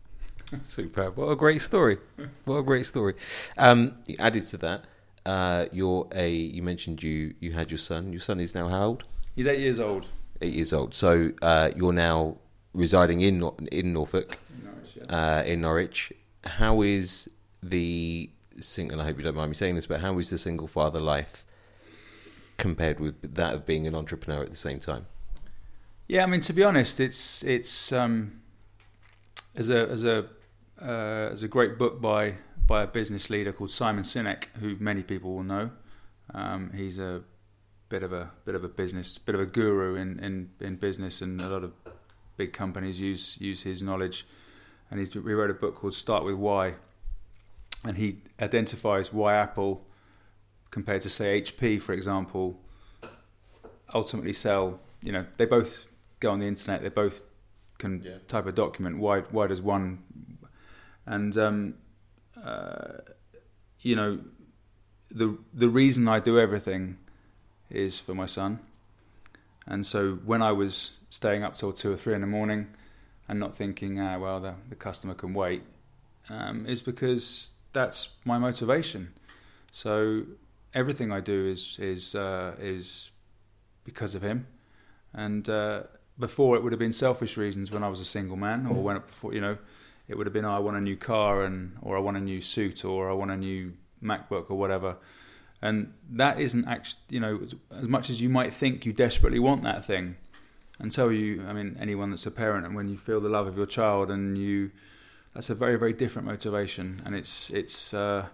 Superb! 0.62 1.16
What 1.16 1.28
a 1.28 1.36
great 1.36 1.60
story! 1.60 1.98
What 2.44 2.56
a 2.56 2.62
great 2.62 2.86
story! 2.86 3.14
Um, 3.56 3.94
added 4.18 4.46
to 4.48 4.56
that, 4.58 4.84
uh, 5.26 5.66
you're 5.72 6.08
a. 6.14 6.30
You 6.30 6.62
mentioned 6.62 7.02
you 7.02 7.34
you 7.40 7.52
had 7.52 7.70
your 7.70 7.78
son. 7.78 8.12
Your 8.12 8.20
son 8.20 8.40
is 8.40 8.54
now 8.54 8.68
how 8.68 8.84
old? 8.84 9.04
He's 9.34 9.46
eight 9.46 9.60
years 9.60 9.80
old. 9.80 10.06
Eight 10.40 10.54
years 10.54 10.72
old. 10.72 10.94
So 10.94 11.32
uh, 11.42 11.70
you're 11.76 11.92
now 11.92 12.36
residing 12.78 13.20
in 13.20 13.50
in 13.72 13.92
Norfolk, 13.92 14.38
Norwich, 14.62 14.96
yeah. 14.96 15.38
Uh, 15.38 15.42
in 15.42 15.60
Norwich. 15.60 16.12
How 16.44 16.82
is 16.82 17.28
the 17.62 18.30
single? 18.60 19.00
I 19.00 19.04
hope 19.04 19.18
you 19.18 19.24
don't 19.24 19.34
mind 19.34 19.50
me 19.50 19.54
saying 19.54 19.74
this, 19.74 19.86
but 19.86 20.00
how 20.00 20.18
is 20.18 20.30
the 20.30 20.38
single 20.38 20.68
father 20.68 21.00
life 21.00 21.44
compared 22.56 23.00
with 23.00 23.34
that 23.34 23.54
of 23.54 23.66
being 23.66 23.86
an 23.86 23.94
entrepreneur 23.94 24.42
at 24.42 24.50
the 24.50 24.56
same 24.56 24.78
time? 24.78 25.06
Yeah, 26.06 26.22
I 26.22 26.26
mean 26.26 26.40
to 26.40 26.52
be 26.52 26.64
honest, 26.64 27.00
it's 27.00 27.42
it's 27.42 27.92
um, 27.92 28.40
as 29.56 29.70
a 29.70 29.88
as 29.88 30.04
a 30.04 30.26
uh, 30.80 31.30
as 31.32 31.42
a 31.42 31.48
great 31.48 31.76
book 31.78 32.00
by 32.00 32.34
by 32.66 32.82
a 32.82 32.86
business 32.86 33.28
leader 33.30 33.52
called 33.52 33.70
Simon 33.70 34.04
Sinek, 34.04 34.44
who 34.60 34.76
many 34.78 35.02
people 35.02 35.34
will 35.34 35.42
know. 35.42 35.70
Um, 36.34 36.72
he's 36.74 36.98
a 36.98 37.22
bit 37.88 38.02
of 38.02 38.12
a 38.12 38.30
bit 38.44 38.54
of 38.54 38.64
a 38.64 38.68
business, 38.68 39.18
bit 39.18 39.34
of 39.34 39.40
a 39.40 39.46
guru 39.46 39.94
in, 39.94 40.18
in, 40.20 40.50
in 40.60 40.76
business, 40.76 41.20
and 41.20 41.40
a 41.40 41.48
lot 41.48 41.64
of 41.64 41.72
big 42.38 42.54
companies 42.54 42.98
use 43.00 43.36
use 43.38 43.62
his 43.62 43.82
knowledge. 43.82 44.26
And 44.90 44.98
he's, 44.98 45.12
he 45.12 45.18
wrote 45.18 45.50
a 45.50 45.54
book 45.54 45.74
called 45.74 45.92
Start 45.92 46.24
with 46.24 46.36
Why, 46.36 46.76
and 47.84 47.98
he 47.98 48.22
identifies 48.40 49.12
why 49.12 49.34
Apple 49.34 49.84
compared 50.70 51.02
to 51.02 51.10
say 51.10 51.42
HP, 51.42 51.82
for 51.82 51.92
example, 51.92 52.58
ultimately 53.92 54.32
sell. 54.32 54.80
You 55.02 55.12
know, 55.12 55.26
they 55.36 55.44
both 55.44 55.84
go 56.20 56.30
on 56.30 56.38
the 56.38 56.46
internet. 56.46 56.82
They 56.82 56.88
both 56.88 57.22
can 57.76 58.00
yeah. 58.02 58.18
type 58.28 58.46
a 58.46 58.52
document. 58.52 58.98
Why? 58.98 59.20
Why 59.20 59.46
does 59.46 59.60
one? 59.60 60.02
And 61.04 61.36
um, 61.36 61.74
uh, 62.42 62.98
you 63.80 63.94
know, 63.94 64.20
the 65.10 65.36
the 65.52 65.68
reason 65.68 66.08
I 66.08 66.20
do 66.20 66.38
everything 66.38 66.96
is 67.68 67.98
for 67.98 68.14
my 68.14 68.26
son. 68.26 68.60
And 69.68 69.84
so 69.84 70.14
when 70.24 70.42
I 70.42 70.50
was 70.50 70.92
staying 71.10 71.44
up 71.44 71.54
till 71.54 71.72
two 71.72 71.92
or 71.92 71.96
three 71.96 72.14
in 72.14 72.22
the 72.22 72.26
morning 72.26 72.68
and 73.28 73.38
not 73.38 73.54
thinking, 73.54 74.00
ah, 74.00 74.18
well, 74.18 74.40
the, 74.40 74.54
the 74.70 74.74
customer 74.74 75.14
can 75.14 75.34
wait, 75.34 75.62
um, 76.30 76.66
is 76.66 76.80
because 76.80 77.52
that's 77.74 78.16
my 78.24 78.38
motivation. 78.38 79.12
So 79.70 80.24
everything 80.74 81.12
I 81.12 81.20
do 81.20 81.46
is 81.46 81.78
is 81.78 82.14
uh, 82.14 82.54
is 82.58 83.10
because 83.84 84.14
of 84.14 84.22
him. 84.22 84.46
And 85.12 85.48
uh, 85.48 85.82
before 86.18 86.56
it 86.56 86.62
would 86.62 86.72
have 86.72 86.78
been 86.78 86.92
selfish 86.92 87.36
reasons 87.36 87.70
when 87.70 87.82
I 87.82 87.88
was 87.88 88.00
a 88.00 88.04
single 88.04 88.36
man, 88.36 88.66
or 88.66 88.82
when 88.82 88.96
before 88.96 89.34
you 89.34 89.40
know, 89.40 89.58
it 90.08 90.16
would 90.16 90.26
have 90.26 90.32
been 90.32 90.46
oh, 90.46 90.56
I 90.56 90.58
want 90.58 90.78
a 90.78 90.80
new 90.80 90.96
car 90.96 91.44
and 91.44 91.76
or 91.82 91.96
I 91.96 92.00
want 92.00 92.16
a 92.16 92.20
new 92.20 92.40
suit 92.40 92.84
or 92.84 93.10
I 93.10 93.12
want 93.12 93.30
a 93.30 93.36
new 93.36 93.74
MacBook 94.02 94.50
or 94.50 94.56
whatever. 94.56 94.96
And 95.60 95.92
that 96.10 96.40
isn't 96.40 96.66
actually 96.66 97.00
you 97.08 97.20
know 97.20 97.40
as 97.72 97.88
much 97.88 98.10
as 98.10 98.22
you 98.22 98.28
might 98.28 98.54
think 98.54 98.86
you 98.86 98.92
desperately 98.92 99.38
want 99.38 99.62
that 99.64 99.84
thing. 99.84 100.16
Until 100.80 101.10
you, 101.10 101.44
I 101.44 101.52
mean, 101.52 101.76
anyone 101.80 102.10
that's 102.10 102.24
a 102.24 102.30
parent, 102.30 102.64
and 102.64 102.76
when 102.76 102.88
you 102.88 102.96
feel 102.96 103.20
the 103.20 103.28
love 103.28 103.48
of 103.48 103.56
your 103.56 103.66
child, 103.66 104.12
and 104.12 104.38
you, 104.38 104.70
that's 105.34 105.50
a 105.50 105.54
very, 105.56 105.76
very 105.76 105.92
different 105.92 106.28
motivation, 106.28 107.00
and 107.04 107.16
it's 107.16 107.50
it's 107.50 107.92
uh, 107.92 108.26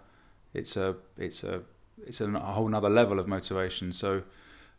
it's 0.52 0.76
a 0.76 0.96
it's 1.16 1.42
a 1.42 1.62
it's 2.06 2.20
a, 2.20 2.28
whole 2.28 2.74
other 2.74 2.90
level 2.90 3.18
of 3.18 3.26
motivation. 3.26 3.92
So 3.92 4.22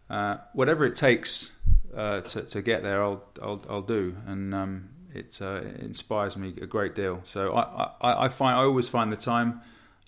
uh, 0.09 0.37
whatever 0.53 0.85
it 0.85 0.95
takes 0.95 1.51
uh, 1.95 2.21
to 2.21 2.43
to 2.43 2.61
get 2.61 2.83
there, 2.83 3.03
I'll 3.03 3.23
I'll 3.41 3.61
I'll 3.69 3.81
do, 3.81 4.15
and 4.25 4.53
um, 4.53 4.89
it, 5.13 5.39
uh, 5.41 5.61
it, 5.63 5.79
inspires 5.81 6.37
me 6.37 6.53
a 6.61 6.65
great 6.65 6.95
deal. 6.95 7.21
So 7.23 7.53
I, 7.53 7.91
I, 8.01 8.25
I 8.25 8.29
find 8.29 8.57
I 8.57 8.63
always 8.63 8.89
find 8.89 9.11
the 9.11 9.17
time, 9.17 9.61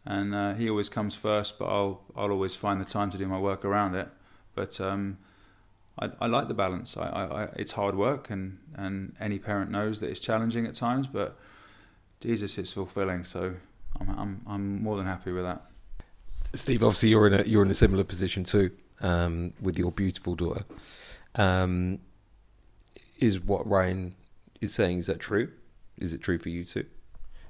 and 0.08 0.34
uh, 0.34 0.54
he 0.54 0.70
always 0.70 0.88
comes 0.88 1.16
first, 1.16 1.60
but 1.60 1.66
I'll 1.66 2.02
I'll 2.16 2.32
always 2.32 2.56
find 2.56 2.80
the 2.80 2.86
time 2.86 3.12
to 3.12 3.18
do 3.18 3.28
my 3.28 3.40
work 3.40 3.66
around 3.66 3.94
it. 3.94 4.08
But 4.56 4.80
um, 4.80 5.18
I, 6.00 6.10
I, 6.22 6.28
like 6.28 6.48
the 6.48 6.54
balance. 6.54 6.96
I, 6.98 7.08
I, 7.08 7.44
it's 7.58 7.74
hard 7.74 7.96
work, 7.96 8.30
and, 8.30 8.58
and 8.76 9.16
any 9.20 9.38
parent 9.38 9.70
knows 9.70 10.00
that 10.00 10.10
it's 10.10 10.20
challenging 10.20 10.66
at 10.66 10.74
times. 10.74 11.08
But 11.08 11.38
Jesus, 12.22 12.58
it's 12.58 12.72
fulfilling. 12.72 13.26
So 13.26 13.56
I'm 14.00 14.10
I'm 14.10 14.42
I'm 14.48 14.82
more 14.82 14.96
than 14.96 15.06
happy 15.06 15.32
with 15.34 15.44
that. 15.44 15.62
Steve, 16.54 16.82
obviously 16.84 17.10
you're 17.10 17.28
in 17.28 17.34
a 17.34 17.44
you're 17.44 17.64
in 17.64 17.70
a 17.70 17.76
similar 17.76 18.06
position 18.06 18.46
too 18.46 18.72
um, 19.02 19.54
with 19.62 19.78
your 19.78 19.92
beautiful 19.92 20.36
daughter. 20.36 20.64
Um, 21.36 22.00
is 23.20 23.42
what 23.42 23.68
Ryan 23.68 24.16
is 24.62 24.74
saying 24.74 25.00
is 25.00 25.08
that 25.08 25.20
true? 25.20 25.52
Is 25.98 26.14
it 26.14 26.22
true 26.22 26.38
for 26.38 26.50
you 26.50 26.64
too? 26.64 26.86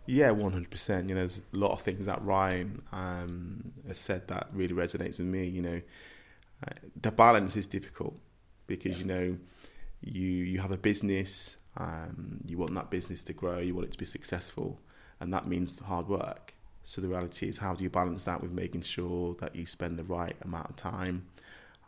Yeah, 0.07 0.31
one 0.31 0.53
hundred 0.53 0.71
percent. 0.71 1.09
You 1.09 1.15
know, 1.15 1.21
there's 1.21 1.41
a 1.53 1.57
lot 1.57 1.71
of 1.71 1.81
things 1.81 2.05
that 2.05 2.23
Ryan 2.23 2.81
um, 2.93 3.73
has 3.87 3.99
said 3.99 4.27
that 4.29 4.47
really 4.53 4.73
resonates 4.73 5.19
with 5.19 5.27
me. 5.27 5.45
You 5.45 5.61
know, 5.61 5.81
uh, 6.65 6.71
the 6.99 7.11
balance 7.11 7.57
is 7.57 7.67
difficult 7.67 8.15
because 8.67 8.97
you 8.97 9.05
know 9.05 9.37
you 10.01 10.29
you 10.29 10.59
have 10.61 10.71
a 10.71 10.77
business, 10.77 11.57
um, 11.75 12.39
you 12.45 12.57
want 12.57 12.73
that 12.75 12.89
business 12.89 13.21
to 13.23 13.33
grow, 13.33 13.59
you 13.59 13.75
want 13.75 13.87
it 13.87 13.91
to 13.91 13.97
be 13.97 14.05
successful, 14.05 14.79
and 15.19 15.33
that 15.33 15.45
means 15.45 15.77
hard 15.79 16.07
work. 16.07 16.53
So 16.85 17.01
the 17.01 17.09
reality 17.09 17.49
is, 17.49 17.57
how 17.57 17.75
do 17.75 17.83
you 17.83 17.89
balance 17.89 18.23
that 18.23 18.41
with 18.41 18.53
making 18.53 18.83
sure 18.83 19.35
that 19.41 19.57
you 19.57 19.65
spend 19.65 19.99
the 19.99 20.05
right 20.05 20.37
amount 20.41 20.69
of 20.69 20.77
time 20.77 21.25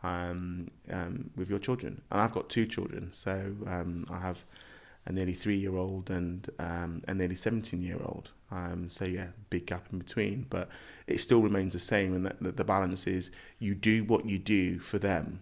um, 0.02 0.70
um, 0.90 1.30
with 1.36 1.48
your 1.48 1.58
children? 1.58 2.02
And 2.10 2.20
I've 2.20 2.32
got 2.32 2.50
two 2.50 2.66
children, 2.66 3.10
so 3.12 3.56
um, 3.66 4.04
I 4.10 4.18
have 4.18 4.44
a 5.10 5.12
nearly 5.12 5.34
three-year-old 5.34 6.08
and 6.08 6.48
um, 6.58 7.02
a 7.08 7.14
nearly 7.14 7.36
seventeen-year-old. 7.36 8.30
Um, 8.50 8.88
so 8.88 9.04
yeah, 9.04 9.28
big 9.50 9.66
gap 9.66 9.86
in 9.92 9.98
between, 9.98 10.46
but 10.48 10.68
it 11.06 11.20
still 11.20 11.42
remains 11.42 11.72
the 11.72 11.80
same. 11.80 12.14
And 12.14 12.24
that, 12.26 12.42
that 12.42 12.56
the 12.56 12.64
balance 12.64 13.06
is, 13.06 13.30
you 13.58 13.74
do 13.74 14.04
what 14.04 14.24
you 14.24 14.38
do 14.38 14.78
for 14.78 14.98
them. 14.98 15.40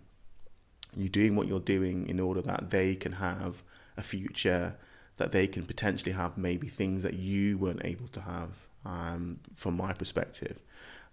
You're 0.96 1.16
doing 1.20 1.36
what 1.36 1.46
you're 1.48 1.60
doing 1.76 2.08
in 2.08 2.18
order 2.18 2.42
that 2.42 2.70
they 2.70 2.96
can 2.96 3.12
have 3.12 3.62
a 3.96 4.02
future, 4.02 4.76
that 5.18 5.32
they 5.32 5.46
can 5.46 5.64
potentially 5.66 6.12
have 6.12 6.38
maybe 6.38 6.68
things 6.68 7.02
that 7.02 7.14
you 7.14 7.58
weren't 7.58 7.84
able 7.84 8.08
to 8.08 8.20
have 8.20 8.50
um, 8.84 9.40
from 9.54 9.76
my 9.76 9.92
perspective. 9.92 10.58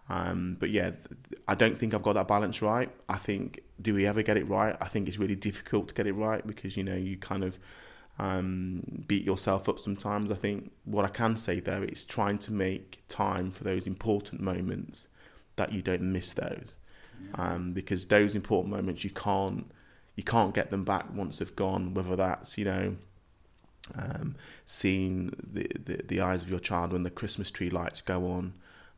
Um, 0.08 0.58
but 0.60 0.70
yeah, 0.70 0.92
I 1.48 1.56
don't 1.56 1.78
think 1.78 1.94
I've 1.94 2.04
got 2.04 2.14
that 2.14 2.28
balance 2.28 2.62
right. 2.62 2.90
I 3.10 3.18
think, 3.18 3.62
do 3.82 3.94
we 3.96 4.06
ever 4.06 4.22
get 4.22 4.38
it 4.38 4.48
right? 4.48 4.76
I 4.80 4.88
think 4.88 5.08
it's 5.08 5.18
really 5.18 5.36
difficult 5.50 5.88
to 5.90 5.94
get 5.94 6.08
it 6.08 6.14
right 6.14 6.46
because, 6.46 6.78
you 6.78 6.84
know, 6.84 6.96
you 6.96 7.18
kind 7.18 7.44
of 7.44 7.58
um, 8.18 9.04
beat 9.08 9.24
yourself 9.24 9.68
up 9.68 9.80
sometimes. 9.80 10.32
I 10.32 10.36
think 10.36 10.72
what 10.86 11.06
I 11.06 11.10
can 11.10 11.38
say 11.38 11.60
though 11.60 11.84
is 11.84 12.06
trying 12.06 12.38
to 12.40 12.54
make 12.54 13.04
time 13.08 13.52
for 13.52 13.64
those 13.64 13.88
important 13.88 14.42
moments 14.42 15.08
that 15.56 15.72
you 15.72 15.82
don't 15.82 16.02
miss 16.02 16.34
those. 16.34 16.76
Um, 17.36 17.72
because 17.72 18.08
those 18.08 18.36
important 18.36 18.76
moments 18.76 19.04
you 19.04 19.10
can't 19.10 19.72
you 20.16 20.24
can't 20.24 20.54
get 20.54 20.70
them 20.70 20.84
back 20.84 21.14
once 21.14 21.40
they've 21.40 21.56
gone. 21.56 21.94
Whether 21.94 22.16
that's 22.16 22.58
you 22.58 22.66
know 22.66 22.96
um, 23.98 24.36
seeing 24.66 25.34
the, 25.42 25.70
the, 25.84 26.02
the 26.08 26.22
eyes 26.22 26.44
of 26.44 26.50
your 26.50 26.60
child 26.60 26.94
when 26.94 27.04
the 27.04 27.10
Christmas 27.10 27.52
tree 27.52 27.70
lights 27.70 28.02
go 28.02 28.26
on, 28.26 28.54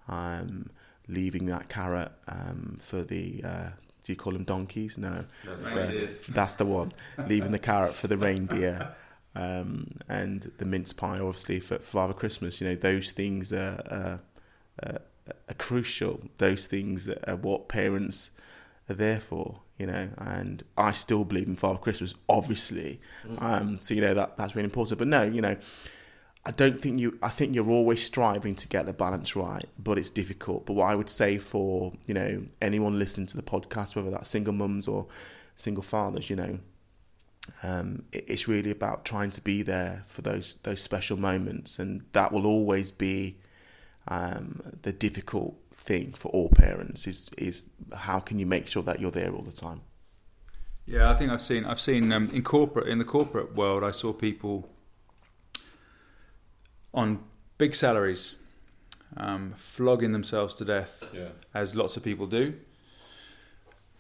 um, 0.08 0.70
leaving 1.08 1.46
that 1.48 1.70
carrot 1.70 2.12
um, 2.28 2.78
for 2.82 3.04
the. 3.04 3.42
Uh, 3.44 3.70
do 4.04 4.14
you 4.14 4.16
call 4.16 4.32
them 4.32 4.46
donkeys? 4.46 4.98
No, 4.98 5.26
no 5.46 6.08
that's 6.30 6.56
the 6.56 6.66
one. 6.66 6.94
leaving 7.28 7.52
the 7.52 7.60
carrot 7.60 7.94
for 7.94 8.08
the 8.08 8.18
reindeer, 8.18 8.96
um, 9.38 9.88
and 10.10 10.52
the 10.58 10.66
mince 10.66 10.94
pie, 10.94 11.20
obviously 11.20 11.60
for, 11.60 11.78
for 11.78 11.84
Father 11.84 12.14
Christmas. 12.14 12.60
You 12.60 12.70
know 12.70 12.76
those 12.76 13.12
things 13.12 13.54
are, 13.54 13.82
are, 14.82 15.00
are 15.50 15.54
crucial. 15.58 16.22
Those 16.38 16.68
things 16.68 17.08
are 17.08 17.36
what 17.36 17.68
parents 17.68 18.32
are 18.90 18.96
there 18.96 19.20
for 19.20 19.62
you 19.78 19.86
know, 19.86 20.10
and 20.18 20.64
I 20.76 20.92
still 20.92 21.24
believe 21.24 21.48
in 21.48 21.56
Father 21.56 21.78
Christmas, 21.78 22.16
obviously. 22.28 23.00
Mm. 23.28 23.42
Um, 23.42 23.78
so 23.78 23.94
you 23.94 24.02
know 24.02 24.14
that 24.14 24.38
that's 24.38 24.56
really 24.56 24.66
important. 24.66 24.98
But 24.98 25.08
no, 25.08 25.24
you 25.24 25.42
know, 25.42 25.56
I 26.46 26.52
don't 26.52 26.82
think 26.82 27.00
you. 27.00 27.18
I 27.22 27.30
think 27.30 27.54
you're 27.54 27.70
always 27.70 28.04
striving 28.04 28.56
to 28.56 28.68
get 28.68 28.86
the 28.86 28.94
balance 28.94 29.36
right, 29.36 29.66
but 29.78 30.00
it's 30.00 30.10
difficult. 30.10 30.66
But 30.66 30.74
what 30.74 30.90
I 30.90 30.96
would 30.96 31.10
say 31.10 31.38
for 31.38 31.94
you 32.08 32.14
know 32.14 32.44
anyone 32.62 32.98
listening 32.98 33.28
to 33.28 33.38
the 33.38 33.44
podcast, 33.44 33.96
whether 33.96 34.10
that's 34.10 34.30
single 34.30 34.54
mums 34.54 34.88
or 34.88 35.06
single 35.56 35.84
fathers, 35.84 36.30
you 36.30 36.36
know, 36.36 36.60
um, 37.64 38.04
it's 38.12 38.48
really 38.48 38.72
about 38.72 39.06
trying 39.06 39.32
to 39.32 39.42
be 39.42 39.62
there 39.64 40.04
for 40.08 40.22
those 40.22 40.58
those 40.64 40.82
special 40.82 41.18
moments, 41.18 41.80
and 41.80 42.04
that 42.14 42.32
will 42.32 42.46
always 42.46 42.92
be 42.92 43.38
um, 44.08 44.62
the 44.82 44.92
difficult 44.92 45.56
thing 45.72 46.14
for 46.14 46.30
all 46.30 46.50
parents 46.50 47.08
is 47.08 47.30
is 47.38 47.66
how 47.96 48.20
can 48.20 48.40
you 48.40 48.46
make 48.46 48.68
sure 48.68 48.84
that 48.84 49.00
you're 49.00 49.12
there 49.12 49.34
all 49.34 49.44
the 49.44 49.52
time. 49.52 49.82
Yeah, 50.86 51.12
I 51.12 51.16
think 51.16 51.32
I've 51.32 51.42
seen 51.42 51.66
I've 51.66 51.82
seen 51.82 52.12
um, 52.12 52.30
in 52.34 52.44
corporate 52.44 52.88
in 52.88 52.98
the 52.98 53.06
corporate 53.06 53.56
world 53.56 53.84
I 53.84 53.92
saw 53.92 54.14
people 54.14 54.70
on 56.94 57.20
big 57.58 57.76
salaries 57.76 58.36
um, 59.16 59.54
flogging 59.58 60.12
themselves 60.12 60.54
to 60.56 60.66
death, 60.66 61.10
yeah. 61.14 61.30
as 61.54 61.76
lots 61.76 61.98
of 61.98 62.04
people 62.04 62.26
do. 62.28 62.56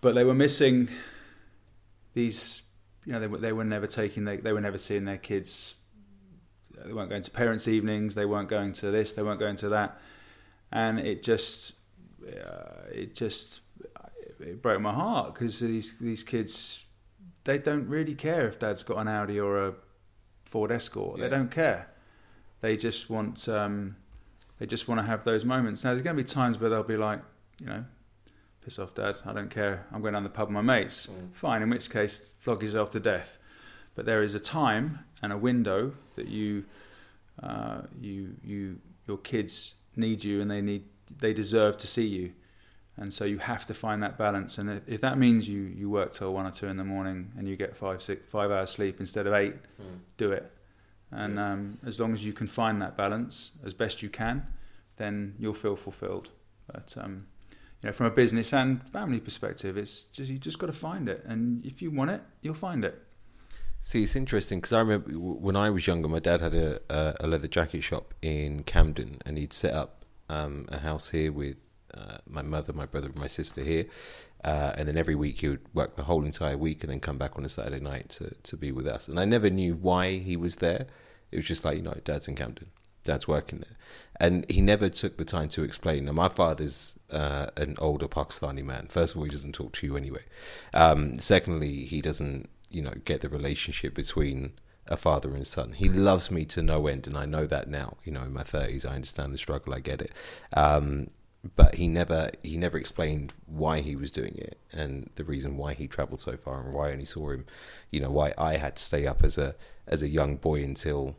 But 0.02 0.16
they 0.16 0.24
were 0.24 0.34
missing 0.34 0.90
these. 2.14 2.64
You 3.08 3.14
know, 3.14 3.20
they 3.22 3.28
were, 3.28 3.38
they 3.38 3.54
were 3.54 3.64
never 3.64 3.88
taking. 3.88 4.26
They, 4.26 4.36
they 4.36 4.52
were 4.52 4.60
never 4.60 4.78
seeing 4.78 5.06
their 5.06 5.18
kids. 5.18 5.76
They 6.86 6.92
weren't 6.92 7.10
going 7.10 7.24
to 7.24 7.32
parents' 7.32 7.66
evenings. 7.66 8.16
They 8.16 8.26
weren't 8.26 8.50
going 8.50 8.74
to 8.74 8.92
this. 8.92 9.14
They 9.14 9.24
weren't 9.24 9.40
going 9.40 9.56
to 9.56 9.70
that. 9.70 9.98
And 10.74 11.00
it 11.00 11.24
just 11.24 11.72
uh, 12.28 12.92
it 12.92 13.16
just 13.16 13.62
it 14.42 14.62
broke 14.62 14.82
my 14.82 14.94
heart 14.94 15.34
because 15.34 15.62
these 15.62 15.98
these 16.00 16.22
kids 16.22 16.84
they 17.46 17.58
don't 17.58 17.88
really 17.88 18.14
care 18.14 18.46
if 18.46 18.60
dad's 18.60 18.84
got 18.84 18.98
an 18.98 19.08
Audi 19.08 19.40
or 19.40 19.68
a 19.68 19.74
Ford 20.44 20.70
Escort. 20.70 21.18
Yeah. 21.18 21.24
They 21.24 21.30
don't 21.30 21.50
care. 21.50 21.88
They 22.60 22.76
just 22.76 23.10
want 23.10 23.48
um, 23.48 23.96
they 24.60 24.66
just 24.66 24.90
want 24.90 25.00
to 25.00 25.08
have 25.08 25.24
those 25.24 25.46
moments. 25.46 25.86
Now 25.86 25.92
there's 25.92 26.02
going 26.02 26.18
to 26.18 26.22
be 26.22 26.28
times 26.28 26.60
where 26.60 26.70
they'll 26.70 26.84
be 26.84 26.98
like, 26.98 27.22
you 27.62 27.68
know, 27.68 27.86
piss 28.68 28.80
off, 28.80 28.94
dad. 28.94 29.16
I 29.26 29.32
don't 29.32 29.50
care. 29.50 29.86
I'm 29.94 30.02
going 30.02 30.14
down 30.14 30.24
the 30.24 30.30
pub 30.30 30.50
with 30.50 30.54
my 30.54 30.62
mates. 30.62 31.08
Mm. 31.08 31.34
Fine. 31.34 31.62
In 31.62 31.70
which 31.70 31.90
case, 31.90 32.32
flog 32.38 32.62
yourself 32.62 32.90
to 32.90 33.00
death. 33.00 33.40
But 33.96 34.06
there 34.06 34.22
is 34.22 34.36
a 34.36 34.42
time 34.42 35.00
and 35.22 35.32
a 35.32 35.38
window 35.38 35.94
that 36.16 36.28
you 36.28 36.66
uh, 37.42 37.84
you 37.98 38.36
you 38.44 38.80
your 39.08 39.20
kids 39.20 39.76
need 39.96 40.22
you 40.26 40.42
and 40.42 40.52
they 40.52 40.60
need 40.60 40.84
they 41.18 41.34
deserve 41.34 41.78
to 41.78 41.88
see 41.88 42.08
you. 42.08 42.34
And 42.98 43.14
so 43.14 43.24
you 43.24 43.38
have 43.38 43.66
to 43.68 43.74
find 43.74 44.04
that 44.04 44.18
balance. 44.18 44.58
And 44.58 44.82
if 44.86 45.00
that 45.00 45.18
means 45.18 45.48
you, 45.48 45.62
you 45.62 45.90
work 45.90 46.14
till 46.14 46.34
one 46.34 46.46
or 46.46 46.52
two 46.52 46.68
in 46.68 46.76
the 46.76 46.84
morning 46.84 47.32
and 47.38 47.48
you 47.48 47.56
get 47.56 47.74
five 47.78 48.02
six 48.02 48.30
five 48.30 48.52
hours 48.52 48.72
sleep 48.72 49.00
instead 49.00 49.28
of 49.28 49.34
eight, 49.34 49.56
mm. 49.82 50.00
do 50.18 50.34
it. 50.34 50.52
And 51.10 51.40
um, 51.40 51.78
as 51.86 52.02
long 52.02 52.12
as 52.12 52.26
you 52.26 52.34
can 52.34 52.48
find 52.48 52.82
that 52.82 52.98
balance 52.98 53.52
as 53.64 53.74
best 53.74 54.04
you 54.04 54.10
can, 54.10 54.46
then 54.98 55.36
you'll 55.40 55.54
feel 55.54 55.78
fulfilled. 55.78 56.32
But 56.68 56.96
um, 56.98 57.28
you 57.84 57.90
know, 57.90 57.94
from 57.94 58.08
a 58.08 58.12
business 58.12 58.54
and 58.54 58.88
family 58.90 59.20
perspective, 59.20 59.78
it's 59.78 60.04
just 60.04 60.32
you 60.32 60.38
just 60.38 60.60
got 60.60 60.68
to 60.68 60.74
find 60.74 61.08
it. 61.08 61.24
And 61.26 61.66
if 61.66 61.82
you 61.82 61.92
want 61.92 62.12
it, 62.12 62.22
you'll 62.42 62.54
find 62.54 62.84
it. 62.84 63.02
See, 63.82 64.04
it's 64.04 64.16
interesting 64.16 64.60
because 64.60 64.74
I 64.74 64.80
remember 64.80 65.12
when 65.12 65.56
I 65.56 65.70
was 65.70 65.88
younger, 65.88 66.08
my 66.08 66.20
dad 66.20 66.42
had 66.42 66.54
a, 66.54 66.82
a 67.24 67.28
leather 67.28 67.48
jacket 67.48 67.82
shop 67.82 68.14
in 68.22 68.64
Camden, 68.64 69.22
and 69.26 69.38
he'd 69.38 69.54
set 69.54 69.74
up 69.74 70.04
um, 70.30 70.66
a 70.70 70.80
house 70.80 71.12
here 71.12 71.32
with 71.32 71.58
uh, 71.94 72.18
my 72.28 72.42
mother, 72.42 72.74
my 72.74 72.86
brother, 72.86 73.08
and 73.08 73.20
my 73.20 73.28
sister 73.28 73.64
here. 73.64 73.86
Uh, 74.44 74.74
and 74.78 74.88
then 74.88 74.98
every 74.98 75.16
week 75.16 75.40
he 75.40 75.50
would 75.50 75.74
work 75.74 75.96
the 75.96 76.04
whole 76.04 76.24
entire 76.24 76.58
week 76.58 76.84
and 76.84 76.92
then 76.92 77.00
come 77.00 77.18
back 77.18 77.38
on 77.38 77.46
a 77.46 77.50
Saturday 77.50 77.80
night 77.80 78.10
to, 78.10 78.32
to 78.44 78.56
be 78.56 78.72
with 78.72 78.88
us. 78.88 79.08
And 79.08 79.20
I 79.20 79.26
never 79.26 79.50
knew 79.50 79.76
why 79.76 80.18
he 80.18 80.38
was 80.38 80.58
there. 80.58 80.88
It 81.32 81.38
was 81.38 81.46
just 81.46 81.66
like, 81.66 81.78
you 81.78 81.84
know, 81.84 81.98
dad's 82.04 82.28
in 82.28 82.36
Camden, 82.36 82.70
dad's 83.08 83.28
working 83.28 83.60
there. 83.60 83.78
And 84.20 84.50
he 84.50 84.62
never 84.62 84.90
took 84.90 85.18
the 85.18 85.26
time 85.26 85.50
to 85.50 85.64
explain. 85.64 86.06
Now, 86.06 86.12
my 86.12 86.30
father's 86.30 86.96
uh, 87.12 87.48
an 87.58 87.76
older 87.80 88.08
Pakistani 88.08 88.64
man. 88.64 88.88
First 88.90 89.14
of 89.14 89.20
all, 89.20 89.26
he 89.26 89.32
doesn't 89.32 89.54
talk 89.54 89.74
to 89.74 89.88
you 89.88 89.98
anyway. 89.98 90.24
Um, 90.74 91.16
secondly, 91.16 91.86
he 91.86 92.02
doesn't, 92.02 92.50
you 92.70 92.82
know, 92.82 92.94
get 93.06 93.22
the 93.22 93.30
relationship 93.30 93.94
between 93.94 94.54
a 94.88 94.98
father 94.98 95.30
and 95.30 95.46
son. 95.46 95.74
He 95.74 95.90
loves 95.90 96.32
me 96.32 96.46
to 96.46 96.62
no 96.62 96.88
end, 96.88 97.08
and 97.08 97.18
I 97.18 97.26
know 97.26 97.46
that 97.46 97.68
now. 97.68 97.98
You 98.04 98.12
know, 98.14 98.24
in 98.24 98.34
my 98.34 98.44
thirties, 98.44 98.86
I 98.86 98.96
understand 98.96 99.34
the 99.34 99.38
struggle. 99.38 99.74
I 99.74 99.80
get 99.80 100.02
it. 100.02 100.14
Um, 100.54 101.10
but 101.56 101.76
he 101.76 101.88
never 101.88 102.32
he 102.44 102.58
never 102.58 102.78
explained 102.78 103.34
why 103.46 103.82
he 103.82 103.96
was 103.96 104.12
doing 104.12 104.36
it 104.38 104.58
and 104.72 105.10
the 105.16 105.24
reason 105.24 105.56
why 105.58 105.74
he 105.74 105.88
travelled 105.88 106.20
so 106.20 106.36
far 106.36 106.62
and 106.62 106.74
why 106.74 106.90
I 106.90 106.94
only 106.94 107.06
saw 107.06 107.30
him, 107.30 107.46
you 107.92 108.00
know, 108.00 108.10
why 108.10 108.34
I 108.38 108.58
had 108.58 108.76
to 108.76 108.84
stay 108.84 109.08
up 109.08 109.24
as 109.24 109.38
a 109.38 109.56
as 109.88 110.04
a 110.04 110.10
young 110.10 110.38
boy 110.38 110.64
until, 110.64 111.16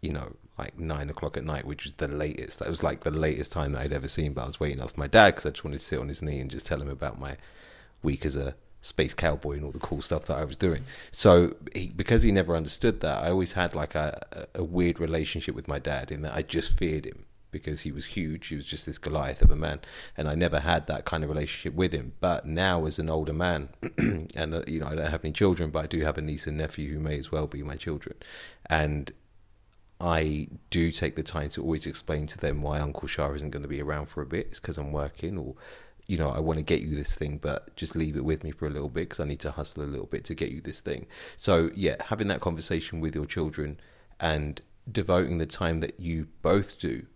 you 0.00 0.12
know, 0.12 0.36
like 0.58 0.78
nine 0.78 1.10
o'clock 1.10 1.36
at 1.36 1.44
night, 1.44 1.66
which 1.66 1.84
was 1.84 1.94
the 1.94 2.08
latest. 2.08 2.58
That 2.60 2.68
was 2.68 2.82
like 2.82 3.02
the 3.02 3.10
latest 3.10 3.52
time 3.52 3.72
that 3.72 3.82
I'd 3.82 3.92
ever 3.92 4.08
seen. 4.08 4.32
But 4.32 4.44
I 4.44 4.46
was 4.46 4.60
waiting 4.60 4.80
off 4.80 4.96
my 4.96 5.06
dad 5.06 5.32
because 5.32 5.46
I 5.46 5.50
just 5.50 5.64
wanted 5.64 5.80
to 5.80 5.86
sit 5.86 5.98
on 5.98 6.08
his 6.08 6.22
knee 6.22 6.40
and 6.40 6.50
just 6.50 6.66
tell 6.66 6.80
him 6.80 6.88
about 6.88 7.18
my 7.18 7.36
week 8.02 8.24
as 8.24 8.36
a 8.36 8.54
space 8.80 9.14
cowboy 9.14 9.54
and 9.54 9.64
all 9.64 9.72
the 9.72 9.78
cool 9.78 10.02
stuff 10.02 10.26
that 10.26 10.36
I 10.36 10.44
was 10.44 10.56
doing. 10.56 10.84
So 11.10 11.56
he, 11.74 11.88
because 11.88 12.22
he 12.22 12.30
never 12.30 12.54
understood 12.54 13.00
that, 13.00 13.24
I 13.24 13.30
always 13.30 13.54
had 13.54 13.74
like 13.74 13.94
a, 13.94 14.46
a 14.54 14.62
weird 14.62 15.00
relationship 15.00 15.54
with 15.54 15.66
my 15.66 15.78
dad 15.78 16.12
in 16.12 16.22
that 16.22 16.34
I 16.34 16.42
just 16.42 16.78
feared 16.78 17.06
him 17.06 17.24
because 17.50 17.82
he 17.82 17.92
was 17.92 18.04
huge. 18.06 18.48
He 18.48 18.56
was 18.56 18.64
just 18.64 18.84
this 18.84 18.98
Goliath 18.98 19.40
of 19.40 19.50
a 19.50 19.56
man, 19.56 19.80
and 20.16 20.28
I 20.28 20.34
never 20.34 20.60
had 20.60 20.86
that 20.88 21.04
kind 21.04 21.22
of 21.22 21.30
relationship 21.30 21.72
with 21.72 21.92
him. 21.92 22.12
But 22.20 22.44
now, 22.44 22.84
as 22.84 22.98
an 22.98 23.08
older 23.08 23.32
man, 23.32 23.68
and 23.98 24.54
uh, 24.54 24.62
you 24.66 24.80
know, 24.80 24.88
I 24.88 24.96
don't 24.96 25.10
have 25.10 25.24
any 25.24 25.32
children, 25.32 25.70
but 25.70 25.84
I 25.84 25.86
do 25.86 26.00
have 26.00 26.18
a 26.18 26.20
niece 26.20 26.46
and 26.46 26.58
nephew 26.58 26.92
who 26.92 27.00
may 27.00 27.16
as 27.16 27.32
well 27.32 27.46
be 27.46 27.62
my 27.62 27.76
children, 27.76 28.16
and 28.66 29.12
I 30.00 30.48
do 30.70 30.90
take 30.90 31.16
the 31.16 31.22
time 31.22 31.48
to 31.50 31.62
always 31.62 31.86
explain 31.86 32.26
to 32.28 32.38
them 32.38 32.62
why 32.62 32.80
Uncle 32.80 33.08
Shah 33.08 33.32
isn't 33.32 33.50
going 33.50 33.62
to 33.62 33.68
be 33.68 33.80
around 33.80 34.06
for 34.06 34.22
a 34.22 34.26
bit. 34.26 34.48
It's 34.48 34.60
because 34.60 34.76
I'm 34.76 34.92
working, 34.92 35.38
or 35.38 35.54
you 36.06 36.18
know, 36.18 36.28
I 36.28 36.40
want 36.40 36.58
to 36.58 36.62
get 36.62 36.82
you 36.82 36.94
this 36.96 37.16
thing, 37.16 37.38
but 37.38 37.74
just 37.76 37.96
leave 37.96 38.16
it 38.16 38.24
with 38.24 38.44
me 38.44 38.50
for 38.50 38.66
a 38.66 38.70
little 38.70 38.88
bit 38.88 39.08
because 39.08 39.20
I 39.20 39.24
need 39.24 39.40
to 39.40 39.52
hustle 39.52 39.82
a 39.82 39.86
little 39.86 40.06
bit 40.06 40.24
to 40.26 40.34
get 40.34 40.50
you 40.50 40.60
this 40.60 40.80
thing. 40.80 41.06
So 41.36 41.70
yeah, 41.74 41.96
having 42.08 42.28
that 42.28 42.40
conversation 42.40 43.00
with 43.00 43.14
your 43.14 43.26
children 43.26 43.80
and 44.20 44.60
devoting 44.90 45.38
the 45.38 45.46
time 45.46 45.80
that 45.80 45.98
you 45.98 46.28
both 46.42 46.78
do 46.78 47.06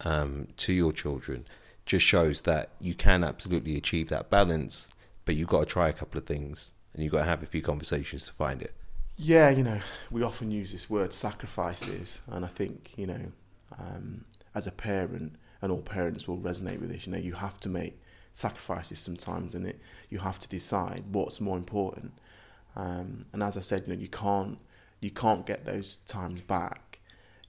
um, 0.00 0.48
to 0.56 0.72
your 0.72 0.92
children 0.92 1.44
just 1.86 2.04
shows 2.04 2.42
that 2.42 2.70
you 2.80 2.94
can 2.94 3.22
absolutely 3.22 3.76
achieve 3.76 4.08
that 4.08 4.30
balance, 4.30 4.88
but 5.24 5.36
you've 5.36 5.48
got 5.48 5.60
to 5.60 5.66
try 5.66 5.88
a 5.88 5.92
couple 5.92 6.18
of 6.18 6.26
things 6.26 6.72
and 6.94 7.02
you've 7.02 7.12
got 7.12 7.20
to 7.20 7.24
have 7.24 7.42
a 7.42 7.46
few 7.46 7.62
conversations 7.62 8.24
to 8.24 8.32
find 8.32 8.62
it. 8.62 8.74
Yeah, 9.24 9.50
you 9.50 9.62
know, 9.62 9.80
we 10.10 10.22
often 10.22 10.50
use 10.50 10.72
this 10.72 10.90
word 10.90 11.14
sacrifices, 11.14 12.20
and 12.26 12.44
I 12.44 12.48
think, 12.48 12.92
you 12.96 13.06
know, 13.06 13.32
um, 13.78 14.24
as 14.52 14.66
a 14.66 14.72
parent, 14.72 15.36
and 15.60 15.70
all 15.70 15.80
parents 15.80 16.26
will 16.26 16.38
resonate 16.38 16.80
with 16.80 16.90
this, 16.90 17.06
you 17.06 17.12
know, 17.12 17.18
you 17.18 17.34
have 17.34 17.60
to 17.60 17.68
make 17.68 18.00
sacrifices 18.32 18.98
sometimes 18.98 19.54
and 19.54 19.66
it 19.66 19.78
you 20.08 20.18
have 20.18 20.38
to 20.38 20.48
decide 20.48 21.04
what's 21.12 21.38
more 21.38 21.58
important 21.58 22.12
um, 22.76 23.26
and 23.30 23.42
as 23.42 23.58
I 23.58 23.60
said 23.60 23.82
you 23.86 23.92
know 23.92 24.00
you 24.00 24.08
can't 24.08 24.58
you 25.00 25.10
can't 25.10 25.44
get 25.44 25.66
those 25.66 25.98
times 26.06 26.40
back 26.40 26.92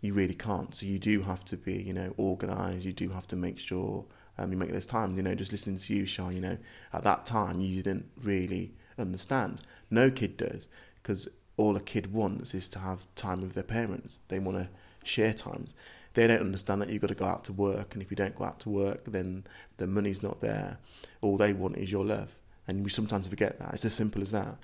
you 0.03 0.13
really 0.13 0.35
can't. 0.35 0.75
So 0.75 0.85
you 0.85 0.99
do 0.99 1.21
have 1.21 1.45
to 1.45 1.57
be, 1.57 1.81
you 1.81 1.93
know, 1.93 2.13
organised. 2.19 2.85
You 2.85 2.91
do 2.91 3.09
have 3.09 3.25
to 3.29 3.37
make 3.37 3.57
sure 3.57 4.03
um, 4.37 4.51
you 4.51 4.57
make 4.57 4.71
those 4.71 4.85
times. 4.85 5.15
You 5.15 5.23
know, 5.23 5.33
just 5.33 5.53
listening 5.53 5.77
to 5.77 5.93
you, 5.95 6.05
Shah, 6.05 6.27
you 6.29 6.41
know, 6.41 6.57
at 6.91 7.03
that 7.05 7.25
time 7.25 7.61
you 7.61 7.81
didn't 7.81 8.09
really 8.21 8.73
understand. 8.99 9.61
No 9.89 10.11
kid 10.11 10.35
does, 10.35 10.67
because 11.01 11.29
all 11.57 11.75
a 11.75 11.81
kid 11.81 12.13
wants 12.13 12.53
is 12.53 12.67
to 12.69 12.79
have 12.79 13.05
time 13.15 13.41
with 13.41 13.53
their 13.53 13.63
parents. 13.63 14.19
They 14.27 14.39
want 14.39 14.57
to 14.57 14.69
share 15.03 15.33
times. 15.33 15.73
They 16.13 16.27
don't 16.27 16.41
understand 16.41 16.81
that 16.81 16.89
you've 16.89 17.01
got 17.01 17.07
to 17.07 17.15
go 17.15 17.25
out 17.25 17.43
to 17.45 17.53
work, 17.53 17.93
and 17.93 18.01
if 18.01 18.11
you 18.11 18.15
don't 18.15 18.35
go 18.35 18.45
out 18.45 18.59
to 18.61 18.69
work, 18.69 19.05
then 19.05 19.45
the 19.77 19.87
money's 19.87 20.21
not 20.21 20.41
there. 20.41 20.77
All 21.21 21.37
they 21.37 21.53
want 21.53 21.77
is 21.77 21.91
your 21.91 22.05
love, 22.05 22.35
and 22.67 22.83
we 22.83 22.89
sometimes 22.89 23.27
forget 23.27 23.59
that. 23.59 23.73
It's 23.73 23.85
as 23.85 23.93
simple 23.93 24.21
as 24.21 24.31
that. 24.31 24.57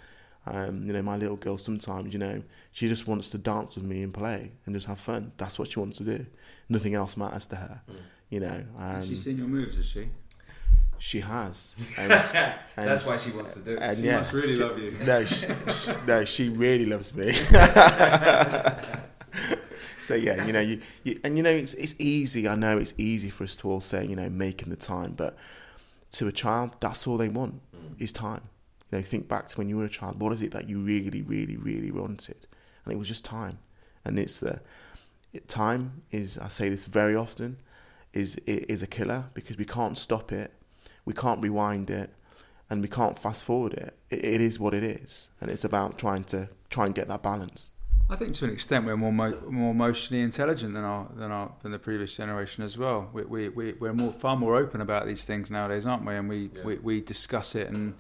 Um, 0.46 0.86
you 0.86 0.94
know, 0.94 1.02
my 1.02 1.18
little 1.18 1.36
girl 1.36 1.58
sometimes, 1.58 2.14
you 2.14 2.20
know, 2.20 2.42
she 2.72 2.88
just 2.88 3.08
wants 3.08 3.30
to 3.32 3.38
dance 3.38 3.76
with 3.76 3.84
me 3.84 4.02
and 4.02 4.14
play 4.14 4.52
and 4.66 4.74
just 4.74 4.88
have 4.88 5.00
fun. 5.00 5.32
That's 5.38 5.60
what 5.60 5.72
she 5.72 5.80
wants 5.80 5.98
to 5.98 6.04
do. 6.04 6.26
Nothing 6.70 6.96
else 6.96 7.18
matters 7.18 7.46
to 7.48 7.58
her. 7.58 7.82
Mm. 7.90 7.96
You 8.30 8.40
know. 8.40 8.64
Um, 8.78 8.96
has 8.96 9.08
she 9.08 9.16
seen 9.16 9.38
your 9.38 9.48
moves? 9.48 9.76
Has 9.76 9.88
she? 9.88 10.10
She 11.00 11.22
has. 11.22 11.76
And, 11.98 12.12
and, 12.12 12.60
That's 12.76 13.06
why 13.06 13.18
she 13.18 13.32
wants 13.32 13.54
to 13.54 13.62
do 13.62 13.76
it. 13.76 13.80
And 13.82 13.98
she 13.98 14.06
yeah, 14.06 14.18
must 14.18 14.34
really 14.34 14.56
she, 14.56 14.62
love 14.62 14.78
you. 14.78 14.92
No, 15.06 15.26
she, 15.26 15.48
no, 16.06 16.26
she 16.26 16.50
really 16.50 16.86
loves 16.86 17.16
me. 17.16 17.32
so 20.02 20.16
yeah, 20.16 20.46
you 20.46 20.52
know, 20.52 20.60
you, 20.60 20.82
you, 21.04 21.20
and 21.24 21.38
you 21.38 21.44
know, 21.44 21.50
it's 21.50 21.74
it's 21.76 21.96
easy. 22.00 22.48
I 22.48 22.56
know 22.56 22.78
it's 22.78 22.94
easy 22.98 23.30
for 23.30 23.46
us 23.46 23.56
to 23.58 23.70
all 23.70 23.80
say, 23.80 24.06
you 24.06 24.16
know, 24.16 24.30
making 24.30 24.70
the 24.70 24.76
time, 24.76 25.14
but 25.16 25.38
to 26.12 26.28
a 26.28 26.32
child, 26.32 26.72
that's 26.80 27.08
all 27.08 27.18
they 27.18 27.30
want 27.30 27.62
mm. 27.74 28.02
is 28.02 28.12
time. 28.12 28.42
You 28.92 28.98
know, 28.98 29.04
think 29.04 29.28
back 29.28 29.48
to 29.50 29.58
when 29.58 29.70
you 29.70 29.78
were 29.78 29.86
a 29.86 29.90
child. 29.90 30.20
What 30.20 30.34
is 30.34 30.42
it 30.42 30.52
that 30.52 30.68
you 30.68 30.80
really, 30.80 31.22
really, 31.22 31.56
really 31.56 31.92
wanted? 31.92 32.48
And 32.84 32.94
it 32.94 32.98
was 32.98 33.08
just 33.08 33.24
time. 33.24 33.60
And 34.04 34.20
it's 34.20 34.40
the 34.40 34.62
it, 35.32 35.48
time 35.48 36.04
is. 36.12 36.38
I 36.38 36.50
say 36.50 36.70
this 36.70 36.84
very 36.84 37.16
often. 37.16 37.58
Is 38.12 38.38
is 38.48 38.82
a 38.82 38.88
killer 38.88 39.26
because 39.36 39.58
we 39.58 39.66
can't 39.66 39.96
stop 39.96 40.32
it, 40.32 40.52
we 41.10 41.14
can't 41.16 41.42
rewind 41.42 41.90
it, 41.90 42.12
and 42.70 42.84
we 42.84 42.88
can't 42.88 43.18
fast 43.18 43.44
forward 43.44 43.74
it. 43.74 43.98
it. 44.12 44.24
It 44.24 44.42
is 44.42 44.60
what 44.60 44.76
it 44.76 44.84
is, 44.84 45.30
and 45.42 45.50
it's 45.50 45.64
about 45.64 45.98
trying 45.98 46.24
to 46.26 46.50
try 46.70 46.86
and 46.86 46.94
get 46.94 47.08
that 47.08 47.24
balance. 47.24 47.72
I 48.12 48.16
think 48.16 48.36
to 48.36 48.46
an 48.46 48.52
extent 48.52 48.86
we're 48.86 48.96
more 48.96 49.12
mo- 49.12 49.42
more 49.50 49.72
emotionally 49.72 50.22
intelligent 50.22 50.76
than 50.76 50.84
our 50.84 51.08
than 51.16 51.32
our 51.32 51.52
than 51.64 51.72
the 51.72 51.80
previous 51.80 52.16
generation 52.16 52.64
as 52.64 52.78
well. 52.78 53.10
We 53.12 53.24
we, 53.24 53.50
we 53.50 53.74
we're 53.74 53.94
more 53.94 54.14
far 54.14 54.36
more 54.36 54.56
open 54.56 54.82
about 54.82 55.08
these 55.08 55.26
things 55.26 55.50
nowadays, 55.50 55.88
aren't 55.88 56.06
we? 56.06 56.14
And 56.16 56.30
we, 56.30 56.52
yeah. 56.54 56.64
we, 56.64 56.76
we 56.78 57.02
discuss 57.02 57.56
it 57.56 57.68
and 57.70 57.96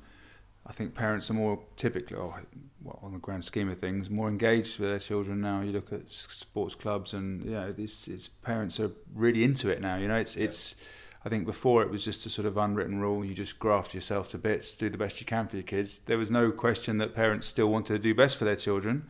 I 0.69 0.71
think 0.71 0.93
parents 0.93 1.31
are 1.31 1.33
more 1.33 1.59
typically, 1.77 2.15
oh, 2.15 2.35
well, 2.83 2.99
on 3.01 3.13
the 3.13 3.17
grand 3.17 3.43
scheme 3.43 3.69
of 3.69 3.79
things, 3.79 4.07
more 4.07 4.27
engaged 4.27 4.79
with 4.79 4.89
their 4.89 4.99
children 4.99 5.41
now. 5.41 5.61
You 5.61 5.71
look 5.71 5.91
at 5.91 6.11
sports 6.11 6.75
clubs, 6.75 7.13
and 7.13 7.43
yeah, 7.43 7.71
it's, 7.75 8.07
it's 8.07 8.27
parents 8.27 8.79
are 8.79 8.91
really 9.15 9.43
into 9.43 9.71
it 9.71 9.81
now. 9.81 9.95
You 9.95 10.07
know, 10.07 10.17
it's 10.17 10.37
yeah. 10.37 10.45
it's. 10.45 10.75
I 11.25 11.29
think 11.29 11.45
before 11.45 11.81
it 11.81 11.89
was 11.89 12.05
just 12.05 12.25
a 12.25 12.29
sort 12.29 12.45
of 12.45 12.57
unwritten 12.57 12.99
rule. 12.99 13.25
You 13.25 13.33
just 13.33 13.59
graft 13.59 13.93
yourself 13.93 14.29
to 14.29 14.37
bits, 14.37 14.73
do 14.75 14.89
the 14.89 14.97
best 14.97 15.19
you 15.19 15.25
can 15.25 15.47
for 15.47 15.57
your 15.57 15.63
kids. 15.63 15.99
There 15.99 16.17
was 16.17 16.31
no 16.31 16.51
question 16.51 16.97
that 16.99 17.13
parents 17.13 17.47
still 17.47 17.67
wanted 17.67 17.93
to 17.93 17.99
do 17.99 18.15
best 18.15 18.37
for 18.37 18.45
their 18.45 18.55
children, 18.55 19.07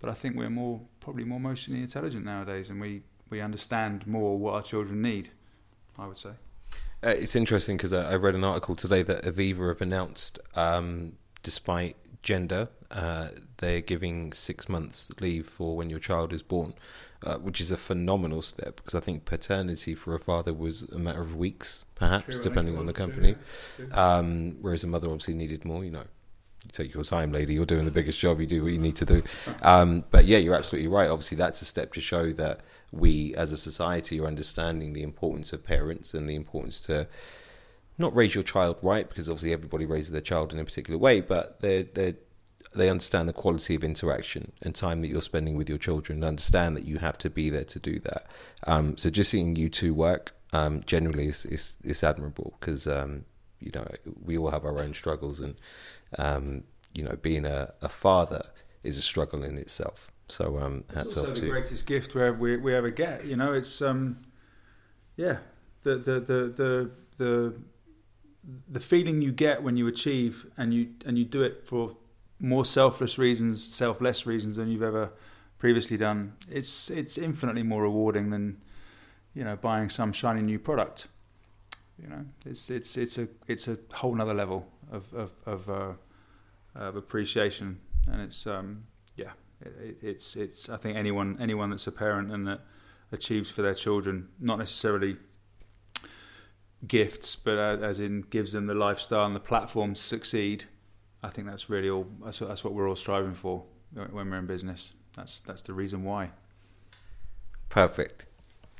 but 0.00 0.08
I 0.08 0.14
think 0.14 0.36
we're 0.36 0.50
more 0.50 0.80
probably 1.00 1.24
more 1.24 1.38
emotionally 1.38 1.82
intelligent 1.82 2.24
nowadays, 2.24 2.70
and 2.70 2.80
we 2.80 3.02
we 3.28 3.40
understand 3.40 4.06
more 4.06 4.38
what 4.38 4.54
our 4.54 4.62
children 4.62 5.02
need. 5.02 5.30
I 5.98 6.06
would 6.06 6.18
say. 6.18 6.30
Uh, 7.02 7.10
it's 7.10 7.36
interesting 7.36 7.76
because 7.76 7.92
I, 7.92 8.12
I, 8.12 8.16
read 8.16 8.34
an 8.34 8.44
article 8.44 8.74
today 8.74 9.02
that 9.02 9.24
Aviva 9.24 9.68
have 9.68 9.82
announced, 9.82 10.38
um, 10.54 11.12
despite 11.42 11.96
gender, 12.22 12.68
uh, 12.90 13.28
they're 13.58 13.82
giving 13.82 14.32
six 14.32 14.68
months 14.68 15.12
leave 15.20 15.46
for 15.46 15.76
when 15.76 15.90
your 15.90 15.98
child 15.98 16.32
is 16.32 16.42
born, 16.42 16.74
uh, 17.24 17.36
which 17.38 17.60
is 17.60 17.70
a 17.70 17.76
phenomenal 17.76 18.42
step 18.42 18.76
because 18.76 18.94
I 18.94 19.00
think 19.00 19.24
paternity 19.24 19.94
for 19.94 20.14
a 20.14 20.18
father 20.18 20.52
was 20.52 20.82
a 20.82 20.98
matter 20.98 21.20
of 21.20 21.36
weeks, 21.36 21.84
perhaps, 21.94 22.36
True, 22.36 22.44
depending 22.44 22.76
on 22.76 22.86
the 22.86 22.92
company. 22.92 23.36
Um, 23.92 24.56
whereas 24.60 24.84
a 24.84 24.86
mother 24.86 25.08
obviously 25.08 25.34
needed 25.34 25.64
more, 25.64 25.84
you 25.84 25.90
know. 25.90 26.04
You 26.64 26.70
take 26.72 26.94
your 26.94 27.04
time, 27.04 27.32
lady. 27.32 27.54
You're 27.54 27.66
doing 27.66 27.84
the 27.84 27.90
biggest 27.90 28.18
job. 28.18 28.40
You 28.40 28.46
do 28.46 28.62
what 28.62 28.72
you 28.72 28.78
need 28.78 28.96
to 28.96 29.04
do. 29.04 29.22
Um, 29.62 30.04
but 30.10 30.24
yeah, 30.24 30.38
you're 30.38 30.54
absolutely 30.54 30.88
right. 30.88 31.10
Obviously, 31.10 31.36
that's 31.36 31.60
a 31.60 31.66
step 31.66 31.92
to 31.94 32.00
show 32.00 32.32
that 32.32 32.60
we 32.90 33.34
as 33.34 33.52
a 33.52 33.56
society 33.56 34.20
are 34.20 34.26
understanding 34.26 34.92
the 34.92 35.02
importance 35.02 35.52
of 35.52 35.64
parents 35.64 36.14
and 36.14 36.28
the 36.28 36.34
importance 36.34 36.80
to 36.82 37.06
not 37.98 38.14
raise 38.14 38.34
your 38.34 38.44
child 38.44 38.78
right 38.82 39.08
because 39.08 39.28
obviously 39.28 39.52
everybody 39.52 39.86
raises 39.86 40.10
their 40.10 40.20
child 40.20 40.52
in 40.52 40.58
a 40.58 40.64
particular 40.64 40.98
way, 40.98 41.20
but 41.20 41.60
they 41.60 41.82
they 41.82 42.14
they 42.74 42.90
understand 42.90 43.28
the 43.28 43.32
quality 43.32 43.74
of 43.74 43.84
interaction 43.84 44.52
and 44.62 44.74
time 44.74 45.00
that 45.02 45.08
you're 45.08 45.22
spending 45.22 45.56
with 45.56 45.68
your 45.68 45.78
children 45.78 46.18
and 46.18 46.24
understand 46.24 46.76
that 46.76 46.84
you 46.84 46.98
have 46.98 47.18
to 47.18 47.30
be 47.30 47.50
there 47.50 47.64
to 47.64 47.78
do 47.78 47.98
that. 48.00 48.26
Um, 48.66 48.96
so 48.98 49.10
just 49.10 49.30
seeing 49.30 49.56
you 49.56 49.68
two 49.68 49.94
work 49.94 50.34
um, 50.52 50.82
generally 50.86 51.28
is, 51.28 51.44
is, 51.46 51.76
is 51.82 52.02
admirable 52.02 52.54
because 52.58 52.86
um, 52.86 53.24
you 53.60 53.70
know 53.74 53.86
we 54.22 54.36
all 54.36 54.50
have 54.50 54.64
our 54.64 54.78
own 54.78 54.94
struggles 54.94 55.40
and 55.40 55.56
um, 56.18 56.64
you 56.94 57.02
know 57.02 57.16
being 57.22 57.44
a, 57.44 57.72
a 57.80 57.88
father 57.88 58.46
is 58.82 58.98
a 58.98 59.02
struggle 59.02 59.42
in 59.42 59.56
itself. 59.58 60.08
So 60.28 60.58
um, 60.58 60.84
hats 60.94 61.06
it's 61.06 61.16
also 61.16 61.30
off 61.30 61.34
the 61.34 61.40
to 61.42 61.48
greatest 61.48 61.86
gift 61.86 62.14
we, 62.14 62.30
we, 62.30 62.56
we 62.56 62.74
ever 62.74 62.90
get. 62.90 63.24
You 63.24 63.36
know, 63.36 63.52
it's 63.52 63.82
um, 63.82 64.22
yeah, 65.16 65.38
the 65.82 65.96
the 65.96 66.20
the 66.20 66.52
the 66.56 66.90
the 67.16 67.54
the 68.68 68.80
feeling 68.80 69.22
you 69.22 69.32
get 69.32 69.62
when 69.62 69.76
you 69.76 69.86
achieve 69.86 70.46
and 70.56 70.72
you 70.72 70.88
and 71.06 71.18
you 71.18 71.24
do 71.24 71.42
it 71.42 71.64
for 71.64 71.96
more 72.38 72.64
selfless 72.64 73.18
reasons, 73.18 73.64
selfless 73.64 74.26
reasons 74.26 74.56
than 74.56 74.68
you've 74.68 74.82
ever 74.82 75.10
previously 75.58 75.96
done. 75.96 76.34
It's 76.50 76.90
it's 76.90 77.16
infinitely 77.16 77.62
more 77.62 77.82
rewarding 77.82 78.30
than 78.30 78.60
you 79.34 79.44
know 79.44 79.56
buying 79.56 79.88
some 79.88 80.12
shiny 80.12 80.42
new 80.42 80.58
product. 80.58 81.08
You 82.00 82.08
know, 82.08 82.24
it's 82.46 82.70
it's 82.70 82.96
it's 82.96 83.18
a 83.18 83.28
it's 83.46 83.68
a 83.68 83.78
whole 83.92 84.14
nother 84.14 84.34
level 84.34 84.66
of 84.90 85.12
of 85.14 85.32
of, 85.46 85.70
uh, 85.70 85.92
of 86.74 86.96
appreciation, 86.96 87.80
and 88.10 88.20
it's 88.20 88.46
um, 88.46 88.84
yeah, 89.16 89.30
it, 89.60 89.98
it's 90.02 90.36
it's. 90.36 90.68
I 90.68 90.76
think 90.76 90.96
anyone 90.96 91.38
anyone 91.40 91.70
that's 91.70 91.86
a 91.86 91.92
parent 91.92 92.32
and 92.32 92.46
that 92.46 92.60
achieves 93.12 93.50
for 93.50 93.62
their 93.62 93.74
children, 93.74 94.28
not 94.40 94.58
necessarily 94.58 95.16
gifts, 96.86 97.36
but 97.36 97.58
uh, 97.58 97.84
as 97.84 98.00
in 98.00 98.22
gives 98.22 98.52
them 98.52 98.66
the 98.66 98.74
lifestyle 98.74 99.26
and 99.26 99.36
the 99.36 99.40
platform 99.40 99.94
to 99.94 100.00
succeed. 100.00 100.64
I 101.24 101.30
think 101.30 101.48
that's 101.48 101.70
really 101.70 101.88
all. 101.88 102.06
That's 102.22 102.40
what, 102.40 102.48
that's 102.48 102.62
what 102.62 102.74
we're 102.74 102.88
all 102.88 102.96
striving 102.96 103.34
for 103.34 103.64
when 103.94 104.30
we're 104.30 104.38
in 104.38 104.46
business. 104.46 104.92
That's 105.16 105.40
that's 105.40 105.62
the 105.62 105.72
reason 105.72 106.04
why. 106.04 106.30
Perfect. 107.70 108.26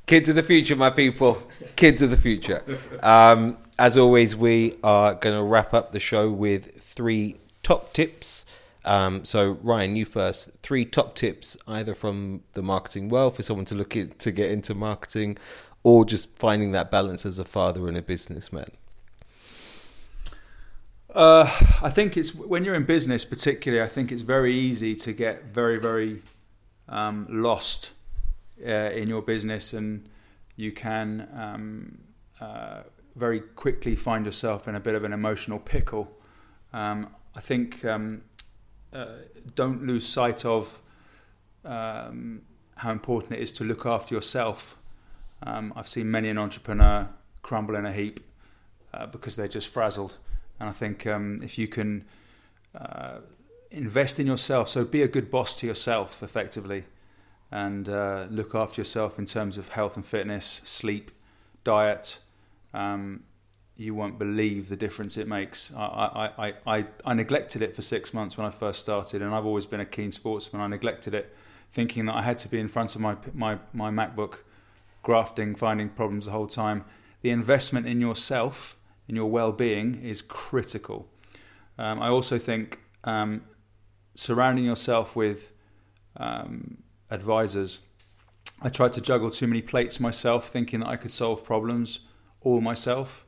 Kids 0.05 0.29
of 0.29 0.35
the 0.35 0.43
future, 0.43 0.75
my 0.75 0.91
people. 0.91 1.41
Kids 1.75 2.03
of 2.03 2.11
the 2.11 2.17
future. 2.17 2.63
Um, 3.01 3.57
as 3.79 3.97
always, 3.97 4.35
we 4.35 4.75
are 4.83 5.15
going 5.15 5.35
to 5.35 5.41
wrap 5.41 5.73
up 5.73 5.91
the 5.91 5.99
show 5.99 6.29
with 6.29 6.77
three 6.83 7.37
top 7.63 7.91
tips. 7.93 8.45
Um, 8.83 9.25
so, 9.25 9.57
Ryan, 9.63 9.95
you 9.95 10.05
first. 10.05 10.51
Three 10.61 10.85
top 10.85 11.15
tips, 11.15 11.57
either 11.67 11.95
from 11.95 12.43
the 12.53 12.61
marketing 12.61 13.09
world 13.09 13.35
for 13.35 13.41
someone 13.41 13.65
to 13.65 13.75
look 13.75 13.97
at 13.97 14.19
to 14.19 14.31
get 14.31 14.51
into 14.51 14.75
marketing, 14.75 15.37
or 15.81 16.05
just 16.05 16.29
finding 16.37 16.71
that 16.73 16.91
balance 16.91 17.25
as 17.25 17.39
a 17.39 17.45
father 17.45 17.87
and 17.87 17.97
a 17.97 18.03
businessman. 18.03 18.69
Uh, 21.15 21.49
I 21.81 21.89
think 21.89 22.17
it's 22.17 22.35
when 22.35 22.65
you're 22.65 22.75
in 22.75 22.83
business, 22.83 23.23
particularly. 23.23 23.81
I 23.81 23.87
think 23.87 24.11
it's 24.11 24.21
very 24.21 24.53
easy 24.53 24.97
to 24.97 25.13
get 25.13 25.45
very, 25.45 25.79
very 25.79 26.21
um, 26.89 27.25
lost 27.29 27.91
uh, 28.61 28.69
in 28.69 29.07
your 29.07 29.21
business, 29.21 29.71
and 29.71 30.09
you 30.57 30.73
can 30.73 31.29
um, 31.33 31.99
uh, 32.41 32.81
very 33.15 33.39
quickly 33.39 33.95
find 33.95 34.25
yourself 34.25 34.67
in 34.67 34.75
a 34.75 34.79
bit 34.81 34.93
of 34.93 35.05
an 35.05 35.13
emotional 35.13 35.57
pickle. 35.57 36.11
Um, 36.73 37.07
I 37.33 37.39
think 37.39 37.85
um, 37.85 38.23
uh, 38.91 39.05
don't 39.55 39.87
lose 39.87 40.05
sight 40.05 40.43
of 40.43 40.81
um, 41.63 42.41
how 42.75 42.91
important 42.91 43.31
it 43.31 43.39
is 43.39 43.53
to 43.53 43.63
look 43.63 43.85
after 43.85 44.13
yourself. 44.13 44.77
Um, 45.43 45.71
I've 45.77 45.87
seen 45.87 46.11
many 46.11 46.27
an 46.27 46.37
entrepreneur 46.37 47.07
crumble 47.41 47.75
in 47.75 47.85
a 47.85 47.93
heap 47.93 48.19
uh, 48.93 49.05
because 49.05 49.37
they're 49.37 49.47
just 49.47 49.69
frazzled, 49.69 50.17
and 50.59 50.69
I 50.69 50.71
think 50.71 51.05
um, 51.07 51.39
if 51.43 51.57
you 51.57 51.67
can 51.67 52.05
uh, 52.73 53.19
invest 53.71 54.19
in 54.19 54.27
yourself, 54.27 54.69
so 54.69 54.85
be 54.85 55.01
a 55.01 55.07
good 55.07 55.29
boss 55.29 55.55
to 55.57 55.67
yourself, 55.67 56.21
effectively 56.23 56.85
and 57.51 57.87
uh, 57.87 58.27
look 58.29 58.55
after 58.55 58.81
yourself 58.81 59.19
in 59.19 59.25
terms 59.25 59.57
of 59.57 59.69
health 59.69 59.95
and 59.95 60.05
fitness, 60.05 60.61
sleep, 60.63 61.11
diet, 61.63 62.19
um, 62.73 63.23
you 63.77 63.93
won't 63.93 64.17
believe 64.17 64.69
the 64.69 64.75
difference 64.75 65.17
it 65.17 65.27
makes. 65.27 65.73
I, 65.73 66.31
I, 66.37 66.53
I, 66.65 66.85
I, 67.05 67.13
neglected 67.13 67.61
it 67.61 67.75
for 67.75 67.81
six 67.81 68.13
months 68.13 68.37
when 68.37 68.45
I 68.45 68.49
first 68.49 68.79
started, 68.79 69.21
and 69.21 69.33
I've 69.33 69.45
always 69.45 69.65
been 69.65 69.79
a 69.79 69.85
keen 69.85 70.11
sportsman. 70.11 70.61
I 70.61 70.67
neglected 70.67 71.13
it, 71.13 71.35
thinking 71.71 72.05
that 72.05 72.15
I 72.15 72.21
had 72.21 72.37
to 72.39 72.49
be 72.49 72.59
in 72.59 72.67
front 72.67 72.95
of 72.95 73.01
my, 73.01 73.15
my, 73.33 73.59
my 73.73 73.89
MacBook, 73.89 74.39
grafting, 75.03 75.55
finding 75.55 75.89
problems 75.89 76.25
the 76.25 76.31
whole 76.31 76.47
time. 76.47 76.85
The 77.21 77.29
investment 77.29 77.85
in 77.85 78.01
yourself, 78.01 78.77
in 79.07 79.15
your 79.15 79.29
well 79.29 79.51
being, 79.51 80.01
is 80.03 80.21
critical. 80.21 81.07
Um, 81.77 82.01
I 82.01 82.07
also 82.07 82.37
think 82.37 82.79
um, 83.03 83.43
surrounding 84.15 84.65
yourself 84.65 85.15
with 85.15 85.51
um, 86.17 86.77
advisors. 87.09 87.79
I 88.61 88.69
tried 88.69 88.93
to 88.93 89.01
juggle 89.01 89.29
too 89.31 89.47
many 89.47 89.61
plates 89.61 89.99
myself, 89.99 90.47
thinking 90.47 90.79
that 90.79 90.87
I 90.87 90.95
could 90.95 91.11
solve 91.11 91.43
problems 91.43 92.01
all 92.41 92.61
myself. 92.61 93.25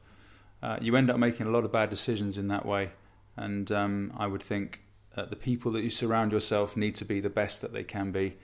Uh, 0.63 0.77
you 0.81 0.95
end 0.95 1.09
up 1.09 1.17
making 1.17 1.45
a 1.47 1.49
lot 1.49 1.65
of 1.65 1.71
bad 1.71 1.89
decisions 1.89 2.37
in 2.37 2.47
that 2.47 2.65
way. 2.65 2.91
And 3.35 3.71
um, 3.71 4.13
I 4.17 4.25
would 4.27 4.41
think 4.41 4.81
the 5.25 5.35
people 5.35 5.71
that 5.71 5.81
you 5.81 5.89
surround 5.89 6.31
yourself 6.31 6.77
need 6.77 6.95
to 6.95 7.05
be 7.05 7.19
the 7.19 7.29
best 7.29 7.61
that 7.61 7.73
they 7.73 7.83
can 7.83 8.11
be. 8.11 8.37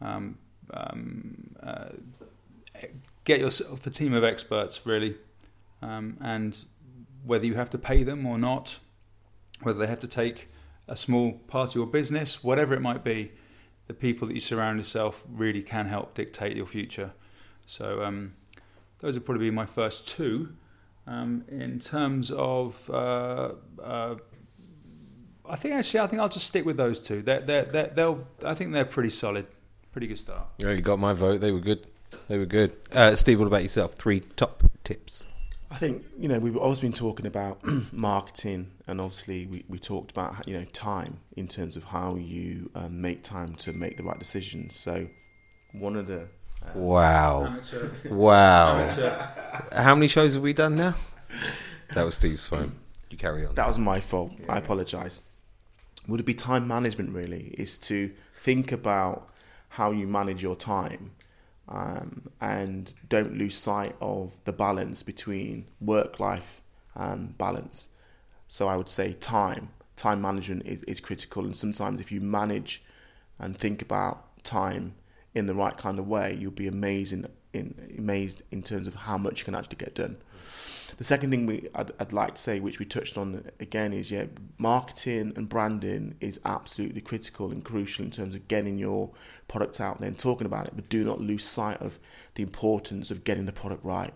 Um, 0.00 0.38
um, 0.72 1.56
uh, 1.62 1.88
get 3.24 3.40
yourself 3.40 3.86
a 3.86 3.90
team 3.90 4.14
of 4.14 4.24
experts, 4.24 4.86
really. 4.86 5.16
Um, 5.84 6.16
and 6.20 6.64
whether 7.24 7.44
you 7.44 7.54
have 7.54 7.70
to 7.70 7.78
pay 7.78 8.02
them 8.04 8.26
or 8.26 8.38
not, 8.38 8.80
whether 9.62 9.78
they 9.78 9.86
have 9.86 10.00
to 10.00 10.08
take 10.08 10.48
a 10.88 10.96
small 10.96 11.32
part 11.46 11.70
of 11.70 11.74
your 11.74 11.86
business, 11.86 12.42
whatever 12.42 12.74
it 12.74 12.80
might 12.80 13.04
be, 13.04 13.32
the 13.86 13.94
people 13.94 14.26
that 14.28 14.34
you 14.34 14.40
surround 14.40 14.78
yourself 14.78 15.24
really 15.28 15.62
can 15.62 15.86
help 15.86 16.14
dictate 16.14 16.56
your 16.56 16.66
future. 16.66 17.12
So 17.66 18.02
um, 18.02 18.34
those 19.00 19.14
would 19.14 19.26
probably 19.26 19.46
be 19.46 19.50
my 19.50 19.66
first 19.66 20.08
two. 20.08 20.54
Um, 21.06 21.44
in 21.48 21.80
terms 21.80 22.30
of, 22.30 22.88
uh, 22.88 23.52
uh, 23.82 24.14
I 25.46 25.56
think 25.56 25.74
actually, 25.74 26.00
I 26.00 26.06
think 26.06 26.20
I'll 26.20 26.30
just 26.30 26.46
stick 26.46 26.64
with 26.64 26.78
those 26.78 26.98
two. 27.00 27.20
They're, 27.20 27.40
they're, 27.40 27.64
they're, 27.64 27.92
they'll, 27.94 28.26
I 28.42 28.54
think 28.54 28.72
they're 28.72 28.86
pretty 28.86 29.10
solid, 29.10 29.46
pretty 29.92 30.06
good 30.06 30.18
start. 30.18 30.46
Yeah, 30.58 30.70
you 30.70 30.80
got 30.80 30.98
my 30.98 31.12
vote. 31.12 31.42
They 31.42 31.52
were 31.52 31.60
good. 31.60 31.86
They 32.28 32.38
were 32.38 32.46
good. 32.46 32.74
Uh, 32.90 33.16
Steve, 33.16 33.38
what 33.38 33.46
about 33.46 33.62
yourself? 33.62 33.94
Three 33.94 34.20
top 34.20 34.62
tips. 34.82 35.26
I 35.74 35.76
think 35.76 36.04
you 36.16 36.28
know 36.28 36.38
we've 36.38 36.56
always 36.56 36.78
been 36.78 36.92
talking 36.92 37.26
about 37.26 37.58
marketing, 37.92 38.70
and 38.86 39.00
obviously 39.00 39.46
we, 39.46 39.64
we 39.68 39.80
talked 39.80 40.12
about 40.12 40.46
you 40.46 40.54
know 40.54 40.64
time 40.66 41.18
in 41.36 41.48
terms 41.48 41.76
of 41.76 41.82
how 41.82 42.14
you 42.14 42.70
um, 42.76 43.00
make 43.00 43.24
time 43.24 43.56
to 43.56 43.72
make 43.72 43.96
the 43.96 44.04
right 44.04 44.16
decisions. 44.16 44.76
So 44.76 45.08
one 45.72 45.96
of 45.96 46.06
the 46.06 46.28
uh, 46.64 46.70
wow, 46.76 47.58
wow, 48.08 48.88
how 49.72 49.96
many 49.96 50.06
shows 50.06 50.34
have 50.34 50.44
we 50.44 50.52
done 50.52 50.76
now? 50.76 50.94
That 51.92 52.04
was 52.04 52.14
Steve's 52.14 52.46
phone. 52.46 52.78
You 53.10 53.18
carry 53.18 53.44
on. 53.44 53.56
That 53.56 53.66
was 53.66 53.76
my 53.76 53.98
fault. 53.98 54.30
Yeah. 54.38 54.54
I 54.54 54.58
apologise. 54.58 55.22
Would 56.06 56.20
it 56.20 56.26
be 56.26 56.34
time 56.34 56.68
management? 56.68 57.10
Really, 57.10 57.52
is 57.58 57.80
to 57.80 58.12
think 58.32 58.70
about 58.70 59.28
how 59.70 59.90
you 59.90 60.06
manage 60.06 60.40
your 60.40 60.54
time 60.54 61.10
um, 61.68 62.28
and 62.40 62.94
don't 63.08 63.36
lose 63.36 63.56
sight 63.56 63.96
of 64.00 64.36
the 64.44 64.52
balance 64.52 65.02
between 65.02 65.66
work 65.80 66.20
life 66.20 66.60
and 66.94 67.36
balance. 67.38 67.88
So 68.48 68.68
I 68.68 68.76
would 68.76 68.88
say 68.88 69.14
time, 69.14 69.70
time 69.96 70.20
management 70.20 70.66
is, 70.66 70.82
is 70.82 71.00
critical. 71.00 71.44
And 71.44 71.56
sometimes 71.56 72.00
if 72.00 72.12
you 72.12 72.20
manage 72.20 72.82
and 73.38 73.56
think 73.56 73.82
about 73.82 74.44
time 74.44 74.94
in 75.34 75.46
the 75.46 75.54
right 75.54 75.76
kind 75.76 75.98
of 75.98 76.06
way, 76.06 76.36
you'll 76.38 76.52
be 76.52 76.68
amazing 76.68 77.26
in, 77.52 77.94
amazed 77.98 78.42
in 78.50 78.62
terms 78.62 78.86
of 78.86 78.94
how 78.94 79.18
much 79.18 79.40
you 79.40 79.44
can 79.44 79.54
actually 79.54 79.76
get 79.76 79.94
done. 79.94 80.18
The 80.96 81.04
second 81.04 81.30
thing 81.30 81.46
we 81.46 81.68
I'd, 81.74 81.92
I'd, 81.98 82.12
like 82.12 82.36
to 82.36 82.40
say, 82.40 82.60
which 82.60 82.78
we 82.78 82.84
touched 82.84 83.18
on 83.18 83.50
again, 83.58 83.92
is 83.92 84.10
yeah, 84.10 84.26
marketing 84.58 85.32
and 85.36 85.48
branding 85.48 86.16
is 86.20 86.40
absolutely 86.44 87.00
critical 87.00 87.50
and 87.50 87.64
crucial 87.64 88.04
in 88.04 88.10
terms 88.10 88.34
of 88.34 88.48
getting 88.48 88.78
your 88.78 89.10
product 89.48 89.80
out 89.80 90.00
there 90.00 90.08
and 90.08 90.18
talking 90.18 90.46
about 90.46 90.66
it. 90.66 90.76
But 90.76 90.88
do 90.88 91.04
not 91.04 91.20
lose 91.20 91.44
sight 91.44 91.80
of 91.80 91.98
the 92.34 92.42
importance 92.42 93.10
of 93.10 93.24
getting 93.24 93.46
the 93.46 93.52
product 93.52 93.84
right. 93.84 94.14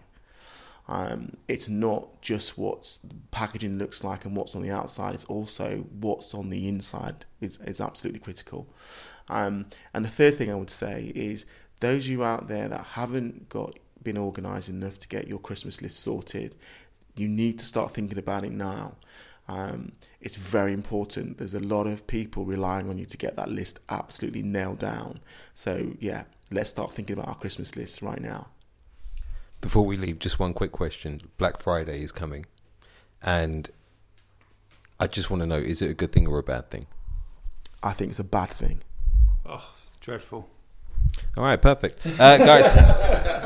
Um, 0.89 1.37
it's 1.49 1.69
not 1.69 2.23
just 2.23 2.57
what 2.57 2.99
packaging 3.31 3.77
looks 3.77 4.03
like 4.03 4.25
and 4.25 4.35
what's 4.35 4.55
on 4.55 4.63
the 4.63 4.71
outside; 4.71 5.15
it's 5.15 5.27
also 5.27 5.85
what's 6.01 6.33
on 6.35 6.51
the 6.51 6.67
inside. 6.69 7.27
is 7.41 7.59
is 7.59 7.81
absolutely 7.81 8.21
critical. 8.21 8.69
Um, 9.29 9.67
and 9.93 10.05
the 10.05 10.09
third 10.09 10.37
thing 10.37 10.51
I 10.51 10.55
would 10.55 10.71
say 10.71 11.13
is 11.15 11.45
those 11.81 12.07
of 12.07 12.11
you 12.11 12.25
out 12.25 12.49
there 12.49 12.69
that 12.69 12.85
haven't 12.93 13.49
got 13.49 13.79
been 14.09 14.17
organised 14.17 14.71
enough 14.71 14.99
to 14.99 15.07
get 15.07 15.29
your 15.29 15.39
Christmas 15.39 15.83
list 15.83 16.01
sorted, 16.01 16.55
you 17.15 17.29
need 17.29 17.59
to 17.59 17.65
start 17.67 17.93
thinking 17.93 18.17
about 18.17 18.43
it 18.43 18.53
now. 18.53 18.95
Um, 19.49 19.93
it's 20.19 20.37
very 20.37 20.73
important. 20.73 21.37
There's 21.37 21.55
a 21.55 21.61
lot 21.61 21.87
of 21.87 22.07
people 22.07 22.47
relying 22.47 22.89
on 22.89 22.97
you 22.97 23.05
to 23.05 23.17
get 23.19 23.37
that 23.37 23.51
list 23.51 23.81
absolutely 23.91 24.43
nailed 24.43 24.79
down. 24.79 25.21
So, 25.55 25.93
yeah, 26.01 26.25
let's 26.51 26.71
start 26.71 26.93
thinking 26.93 27.19
about 27.19 27.29
our 27.29 27.35
Christmas 27.35 27.77
list 27.77 28.01
right 28.01 28.21
now. 28.21 28.49
Before 29.61 29.85
we 29.85 29.99
leave, 29.99 30.19
just 30.21 30.39
one 30.39 30.55
quick 30.55 30.73
question. 30.73 31.21
Black 31.37 31.61
Friday 31.61 32.03
is 32.03 32.11
coming. 32.11 32.47
And 33.23 33.71
I 34.99 35.07
just 35.07 35.29
want 35.29 35.41
to 35.43 35.47
know 35.47 35.59
is 35.59 35.83
it 35.83 35.91
a 35.91 35.95
good 35.95 36.13
thing 36.13 36.27
or 36.27 36.39
a 36.39 36.43
bad 36.43 36.71
thing? 36.71 36.87
I 37.83 37.93
think 37.93 38.11
it's 38.11 38.19
a 38.19 38.25
bad 38.25 38.49
thing. 38.49 38.81
Oh, 39.45 39.75
dreadful. 40.01 40.49
All 41.37 41.45
right, 41.45 41.61
perfect. 41.61 42.07
Uh, 42.19 42.39
guys. 42.39 43.35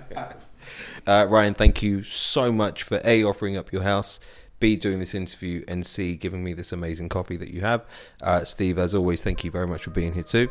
uh, 1.06 1.26
Ryan, 1.28 1.54
thank 1.54 1.82
you 1.82 2.02
so 2.02 2.52
much 2.52 2.82
for 2.82 3.00
A, 3.04 3.24
offering 3.24 3.56
up 3.56 3.72
your 3.72 3.82
house, 3.82 4.20
B, 4.60 4.76
doing 4.76 4.98
this 4.98 5.14
interview, 5.14 5.64
and 5.66 5.84
C, 5.84 6.16
giving 6.16 6.44
me 6.44 6.52
this 6.52 6.72
amazing 6.72 7.08
coffee 7.08 7.36
that 7.36 7.50
you 7.50 7.62
have. 7.62 7.84
Uh, 8.20 8.44
Steve, 8.44 8.78
as 8.78 8.94
always, 8.94 9.22
thank 9.22 9.44
you 9.44 9.50
very 9.50 9.66
much 9.66 9.84
for 9.84 9.90
being 9.90 10.14
here 10.14 10.22
too. 10.22 10.48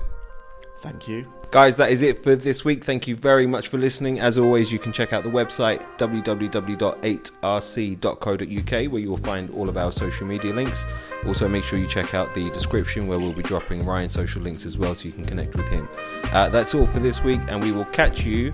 Thank 0.82 1.08
you. 1.08 1.32
Guys, 1.52 1.78
that 1.78 1.92
is 1.92 2.02
it 2.02 2.24
for 2.24 2.36
this 2.36 2.66
week. 2.66 2.84
Thank 2.84 3.08
you 3.08 3.16
very 3.16 3.46
much 3.46 3.68
for 3.68 3.78
listening. 3.78 4.20
As 4.20 4.40
always, 4.40 4.72
you 4.72 4.80
can 4.80 4.92
check 4.92 5.14
out 5.14 5.24
the 5.24 5.30
website 5.30 5.80
www.8rc.co.uk 5.98 8.92
where 8.92 9.02
you 9.02 9.10
will 9.10 9.18
find 9.18 9.52
all 9.52 9.70
of 9.70 9.78
our 9.78 9.92
social 9.92 10.26
media 10.26 10.52
links. 10.54 10.86
Also, 11.28 11.48
make 11.48 11.64
sure 11.64 11.78
you 11.78 11.88
check 11.88 12.16
out 12.16 12.34
the 12.34 12.50
description 12.50 13.06
where 13.06 13.20
we'll 13.20 13.32
be 13.32 13.44
dropping 13.44 13.86
Ryan's 13.86 14.14
social 14.14 14.42
links 14.42 14.66
as 14.66 14.80
well 14.80 14.96
so 14.96 15.06
you 15.06 15.12
can 15.12 15.26
connect 15.26 15.56
with 15.56 15.68
him. 15.68 15.88
Uh, 16.32 16.50
that's 16.50 16.74
all 16.74 16.88
for 16.88 17.00
this 17.00 17.24
week, 17.24 17.42
and 17.48 17.62
we 17.62 17.72
will 17.72 17.86
catch 17.86 18.24
you 18.24 18.52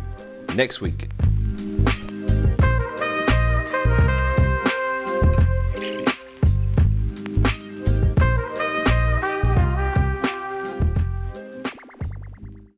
next 0.55 0.81
week. 0.81 1.09